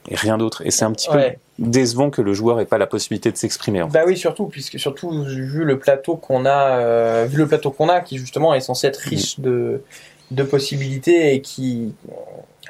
et 0.08 0.16
rien 0.16 0.36
d'autre. 0.36 0.62
Et 0.66 0.70
c'est 0.72 0.84
un 0.84 0.90
petit 0.92 1.08
peu. 1.08 1.14
Décevant 1.62 2.10
que 2.10 2.20
le 2.22 2.34
joueur 2.34 2.60
ait 2.60 2.66
pas 2.66 2.78
la 2.78 2.86
possibilité 2.86 3.30
de 3.32 3.36
s'exprimer. 3.36 3.82
en 3.82 3.88
fait. 3.88 3.98
Bah 3.98 4.04
oui, 4.06 4.16
surtout 4.16 4.46
puisque 4.46 4.78
surtout 4.78 5.24
vu 5.24 5.64
le 5.64 5.78
plateau 5.78 6.16
qu'on 6.16 6.44
a, 6.46 6.78
euh, 6.78 7.26
vu 7.28 7.38
le 7.38 7.46
plateau 7.46 7.70
qu'on 7.70 7.88
a, 7.88 8.00
qui 8.00 8.18
justement 8.18 8.54
est 8.54 8.60
censé 8.60 8.86
être 8.88 8.98
riche 8.98 9.40
de 9.40 9.82
de 10.30 10.42
possibilités 10.44 11.34
et 11.34 11.40
qui 11.42 11.94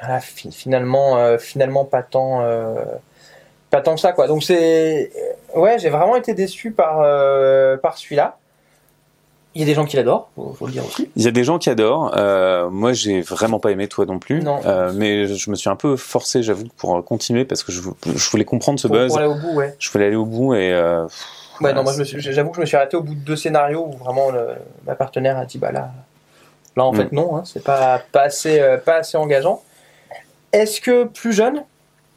voilà, 0.01 0.19
fi- 0.19 0.51
finalement 0.51 1.17
euh, 1.17 1.37
finalement 1.37 1.85
pas 1.85 2.03
tant 2.03 2.41
euh, 2.41 2.75
pas 3.69 3.81
tant 3.81 3.95
que 3.95 4.01
ça 4.01 4.11
quoi. 4.11 4.27
Donc 4.27 4.43
c'est 4.43 5.11
ouais, 5.55 5.79
j'ai 5.79 5.89
vraiment 5.89 6.15
été 6.15 6.33
déçu 6.33 6.71
par 6.71 6.99
euh, 7.01 7.77
par 7.77 7.97
celui-là. 7.97 8.37
Il 9.55 9.59
y 9.61 9.63
a 9.63 9.67
des 9.67 9.73
gens 9.75 9.85
qui 9.85 9.95
l'adorent, 9.97 10.29
faut, 10.35 10.53
faut 10.57 10.65
le 10.65 10.71
dire 10.71 10.83
aussi. 10.85 11.09
Il 11.15 11.23
y 11.23 11.27
a 11.27 11.31
des 11.31 11.43
gens 11.43 11.59
qui 11.59 11.69
adorent. 11.69 12.13
Euh, 12.17 12.69
moi, 12.71 12.91
j'ai 12.93 13.21
vraiment 13.21 13.59
pas 13.59 13.69
aimé, 13.71 13.87
toi 13.87 14.05
non 14.05 14.17
plus. 14.17 14.41
Non. 14.41 14.59
Euh, 14.65 14.91
mais 14.95 15.27
je 15.27 15.49
me 15.51 15.55
suis 15.55 15.69
un 15.69 15.75
peu 15.75 15.95
forcé, 15.95 16.41
j'avoue, 16.41 16.65
pour 16.77 16.97
euh, 16.97 17.01
continuer 17.03 17.45
parce 17.45 17.61
que 17.63 17.71
je, 17.71 17.81
vou- 17.81 17.95
je 18.15 18.29
voulais 18.31 18.45
comprendre 18.45 18.79
ce 18.79 18.87
Pour, 18.87 18.95
buzz. 18.97 19.09
pour 19.09 19.17
aller 19.19 19.27
au 19.27 19.35
bout, 19.35 19.53
ouais. 19.53 19.75
Je 19.77 19.91
voulais 19.91 20.07
aller 20.07 20.15
au 20.15 20.25
bout 20.25 20.55
et 20.55 20.71
euh, 20.73 21.05
Ouais, 21.61 21.71
non, 21.71 21.83
moi 21.83 21.93
j'avoue 22.03 22.49
que 22.49 22.55
je 22.55 22.61
me 22.61 22.65
suis 22.65 22.75
arrêté 22.75 22.97
au 22.97 23.01
bout 23.03 23.13
de 23.13 23.19
deux 23.19 23.35
scénarios 23.35 23.85
où 23.87 23.91
vraiment 24.03 24.31
le- 24.31 24.55
ma 24.87 24.95
partenaire 24.95 25.37
a 25.37 25.45
dit 25.45 25.59
bah 25.59 25.71
là, 25.71 25.91
là 26.75 26.83
en 26.83 26.91
Mm. 26.91 26.95
fait 26.97 27.11
non, 27.11 27.37
hein, 27.37 27.43
c'est 27.45 27.63
pas 27.63 28.01
pas 28.11 28.21
assez 28.23 28.59
pas 28.83 28.95
assez 28.95 29.17
engageant. 29.17 29.61
Est-ce 30.51 30.81
que 30.81 31.03
plus 31.05 31.31
jeune 31.31 31.63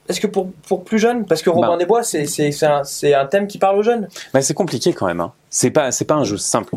Est-ce 0.09 0.21
que 0.21 0.27
pour 0.27 0.51
pour 0.69 0.85
plus 0.85 0.99
jeune 0.99 1.25
Parce 1.27 1.43
que 1.43 1.51
Robin 1.51 1.69
Bah. 1.69 1.77
des 1.77 1.87
Bois 1.87 2.03
c'est 2.03 2.27
c'est 2.27 2.53
c'est 2.53 2.67
un 2.67 2.85
c'est 2.85 3.15
un 3.15 3.27
thème 3.27 3.47
qui 3.47 3.59
parle 3.59 3.79
aux 3.79 3.83
jeunes. 3.83 4.09
bah, 4.33 4.41
c'est 4.43 4.55
compliqué 4.55 4.93
quand 4.93 5.07
même. 5.07 5.21
Hein. 5.21 5.33
C'est 5.51 5.71
pas 5.71 5.91
pas 6.07 6.15
un 6.15 6.25
jeu 6.25 6.37
simple. 6.37 6.75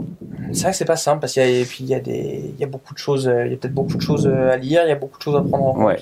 C'est 0.54 0.62
vrai 0.63 0.72
que 0.72 0.78
c'est 0.78 0.86
pas 0.86 0.96
simple 0.96 1.20
parce 1.20 1.34
qu'il 1.34 1.44
y 1.44 1.46
a 1.46 1.50
et 1.50 1.65
puis 1.65 1.84
il 1.84 1.89
y 1.89 1.94
a 1.96 2.00
des 2.00 2.52
il 2.56 2.60
y 2.60 2.63
a 2.63 2.68
beaucoup 2.68 2.94
de 2.94 3.00
choses 3.00 3.28
euh, 3.28 3.46
il 3.46 3.52
y 3.52 3.54
a 3.54 3.58
peut-être 3.58 3.74
beaucoup 3.74 3.98
de 3.98 4.02
choses 4.02 4.26
euh, 4.26 4.52
à 4.52 4.58
lire, 4.58 4.82
il 4.86 4.89
y 4.89 4.92
a 4.92 4.96
beaucoup 4.96 5.18
de 5.18 5.24
choses 5.24 5.36
à 5.36 5.42
prendre 5.42 5.65
en 5.65 5.74
compte. 5.74 5.84
Ouais. 5.86 6.00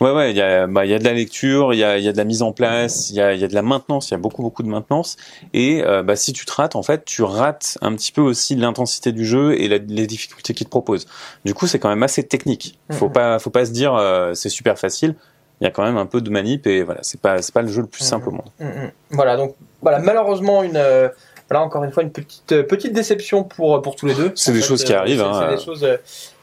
Ouais, 0.00 0.12
ouais, 0.12 0.30
il 0.30 0.36
y 0.36 0.40
a, 0.42 0.66
bah, 0.66 0.84
il 0.86 0.90
y 0.90 0.94
a 0.94 0.98
de 0.98 1.04
la 1.04 1.12
lecture, 1.12 1.74
il 1.74 1.78
y 1.78 1.84
a, 1.84 1.98
il 1.98 2.04
y 2.04 2.08
a 2.08 2.12
de 2.12 2.16
la 2.16 2.24
mise 2.24 2.42
en 2.42 2.52
place, 2.52 3.10
il 3.10 3.16
y 3.16 3.20
a, 3.20 3.34
il 3.34 3.40
y 3.40 3.44
a 3.44 3.48
de 3.48 3.54
la 3.54 3.62
maintenance, 3.62 4.08
il 4.08 4.12
y 4.12 4.14
a 4.14 4.18
beaucoup, 4.18 4.42
beaucoup 4.42 4.62
de 4.62 4.68
maintenance. 4.68 5.16
Et 5.52 5.82
euh, 5.84 6.02
bah, 6.02 6.16
si 6.16 6.32
tu 6.32 6.46
te 6.46 6.52
rates, 6.52 6.74
en 6.74 6.82
fait, 6.82 7.04
tu 7.04 7.22
rates 7.22 7.76
un 7.82 7.94
petit 7.94 8.10
peu 8.12 8.22
aussi 8.22 8.56
l'intensité 8.56 9.12
du 9.12 9.24
jeu 9.26 9.60
et 9.60 9.68
la- 9.68 9.76
les 9.78 10.06
difficultés 10.06 10.54
qu'il 10.54 10.64
te 10.66 10.70
propose. 10.70 11.06
Du 11.44 11.52
coup, 11.54 11.66
c'est 11.66 11.78
quand 11.78 11.90
même 11.90 12.02
assez 12.02 12.22
technique. 12.26 12.78
Faut 12.90 13.06
Mhm. 13.06 13.12
pas, 13.12 13.38
faut 13.38 13.50
pas 13.50 13.66
se 13.66 13.70
dire 13.72 13.94
euh, 13.94 14.32
c'est 14.34 14.48
super 14.48 14.78
facile. 14.78 15.14
Il 15.60 15.64
y 15.64 15.66
a 15.66 15.70
quand 15.70 15.82
même 15.82 15.96
un 15.96 16.06
peu 16.06 16.20
de 16.20 16.30
manip 16.30 16.66
et 16.66 16.82
voilà, 16.82 17.00
c'est 17.02 17.20
pas, 17.20 17.42
c'est 17.42 17.52
pas 17.52 17.62
le 17.62 17.68
jeu 17.68 17.82
le 17.82 17.88
plus 17.88 18.02
Mhm. 18.04 18.08
simple 18.08 18.28
au 18.28 18.32
monde. 18.32 18.50
Mm. 18.60 18.66
Voilà, 19.10 19.36
donc 19.36 19.54
voilà, 19.82 19.98
malheureusement 19.98 20.62
une 20.62 20.76
euh, 20.76 21.08
voilà 21.50 21.64
encore 21.64 21.82
une 21.84 21.90
fois 21.92 22.02
une 22.02 22.12
petite 22.12 22.52
euh, 22.52 22.62
petite 22.62 22.92
déception 22.92 23.42
pour 23.44 23.80
pour 23.82 23.96
tous 23.96 24.06
les 24.06 24.14
deux. 24.14 24.32
C'est 24.34 24.52
des 24.52 24.60
fait, 24.60 24.66
choses 24.66 24.84
qui 24.84 24.92
euh, 24.92 24.98
arrivent, 24.98 25.18
C'est 25.18 25.24
hein. 25.24 25.46
c'est 25.50 25.56
des 25.56 25.62
choses 25.64 25.84
euh, 25.84 25.96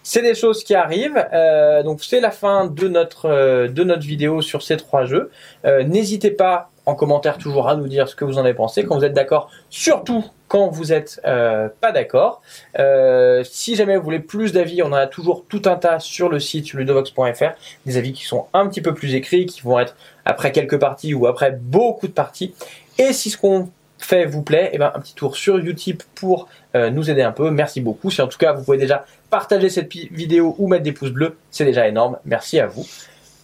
c'est 0.03 0.21
des 0.21 0.35
choses 0.35 0.63
qui 0.63 0.75
arrivent. 0.75 1.25
Euh, 1.33 1.81
donc 1.83 2.03
c'est 2.03 2.19
la 2.19 2.31
fin 2.31 2.65
de 2.67 2.87
notre 2.87 3.27
euh, 3.29 3.67
de 3.67 3.83
notre 3.83 4.03
vidéo 4.03 4.41
sur 4.41 4.61
ces 4.63 4.77
trois 4.77 5.05
jeux. 5.05 5.31
Euh, 5.65 5.83
N'hésitez 5.83 6.31
pas 6.31 6.69
en 6.85 6.95
commentaire 6.95 7.37
toujours 7.37 7.67
à 7.67 7.75
nous 7.75 7.87
dire 7.87 8.07
ce 8.07 8.15
que 8.15 8.25
vous 8.25 8.37
en 8.37 8.41
avez 8.41 8.53
pensé, 8.53 8.83
quand 8.83 8.97
vous 8.97 9.05
êtes 9.05 9.13
d'accord, 9.13 9.49
surtout 9.69 10.25
quand 10.47 10.67
vous 10.69 10.93
êtes 10.93 11.19
euh, 11.25 11.69
pas 11.81 11.91
d'accord. 11.91 12.41
Euh, 12.79 13.43
si 13.43 13.75
jamais 13.75 13.97
vous 13.97 14.03
voulez 14.03 14.19
plus 14.19 14.53
d'avis, 14.53 14.83
on 14.83 14.87
en 14.87 14.93
a 14.93 15.07
toujours 15.07 15.45
tout 15.47 15.63
un 15.65 15.75
tas 15.75 15.99
sur 15.99 16.29
le 16.29 16.39
site 16.39 16.73
ludovox.fr, 16.73 17.51
des 17.85 17.97
avis 17.97 18.13
qui 18.13 18.25
sont 18.25 18.45
un 18.53 18.67
petit 18.67 18.81
peu 18.81 18.93
plus 18.93 19.15
écrits, 19.15 19.45
qui 19.45 19.61
vont 19.61 19.79
être 19.79 19.95
après 20.25 20.51
quelques 20.51 20.79
parties 20.79 21.13
ou 21.13 21.27
après 21.27 21.51
beaucoup 21.51 22.07
de 22.07 22.13
parties. 22.13 22.53
Et 22.97 23.13
si 23.13 23.29
ce 23.29 23.37
qu'on 23.37 23.69
fait 23.97 24.25
vous 24.25 24.43
plaît, 24.43 24.69
eh 24.73 24.77
ben, 24.77 24.91
un 24.93 24.99
petit 24.99 25.15
tour 25.15 25.35
sur 25.35 25.57
Utip 25.57 26.03
pour 26.15 26.47
euh, 26.75 26.89
nous 26.89 27.09
aider 27.09 27.23
un 27.23 27.31
peu. 27.31 27.49
Merci 27.49 27.81
beaucoup. 27.81 28.11
Si 28.11 28.21
en 28.21 28.27
tout 28.27 28.37
cas 28.37 28.53
vous 28.53 28.63
pouvez 28.63 28.77
déjà 28.77 29.05
partager 29.29 29.69
cette 29.69 29.91
vidéo 29.91 30.55
ou 30.59 30.67
mettre 30.67 30.83
des 30.83 30.91
pouces 30.91 31.11
bleus, 31.11 31.37
c'est 31.49 31.65
déjà 31.65 31.87
énorme. 31.87 32.17
Merci 32.25 32.59
à 32.59 32.67
vous. 32.67 32.85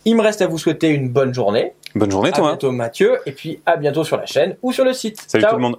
Il 0.06 0.16
me 0.16 0.22
reste 0.22 0.42
à 0.42 0.48
vous 0.48 0.58
souhaiter 0.58 0.90
une 0.90 1.10
bonne 1.10 1.34
journée. 1.34 1.74
Bonne 1.96 2.10
journée, 2.12 2.30
À 2.30 2.32
toi. 2.32 2.46
hein. 2.46 2.52
bientôt 2.52 2.72
Mathieu. 2.72 3.20
Et 3.26 3.32
puis 3.32 3.60
à 3.66 3.78
bientôt 3.78 4.04
sur 4.04 4.18
la 4.18 4.26
chaîne 4.26 4.56
ou 4.62 4.72
sur 4.72 4.84
le 4.86 4.94
site. 4.94 5.22
Salut 5.28 5.44
Ciao. 5.44 5.52
tout 5.52 5.58
le 5.58 5.62
monde. 5.64 5.76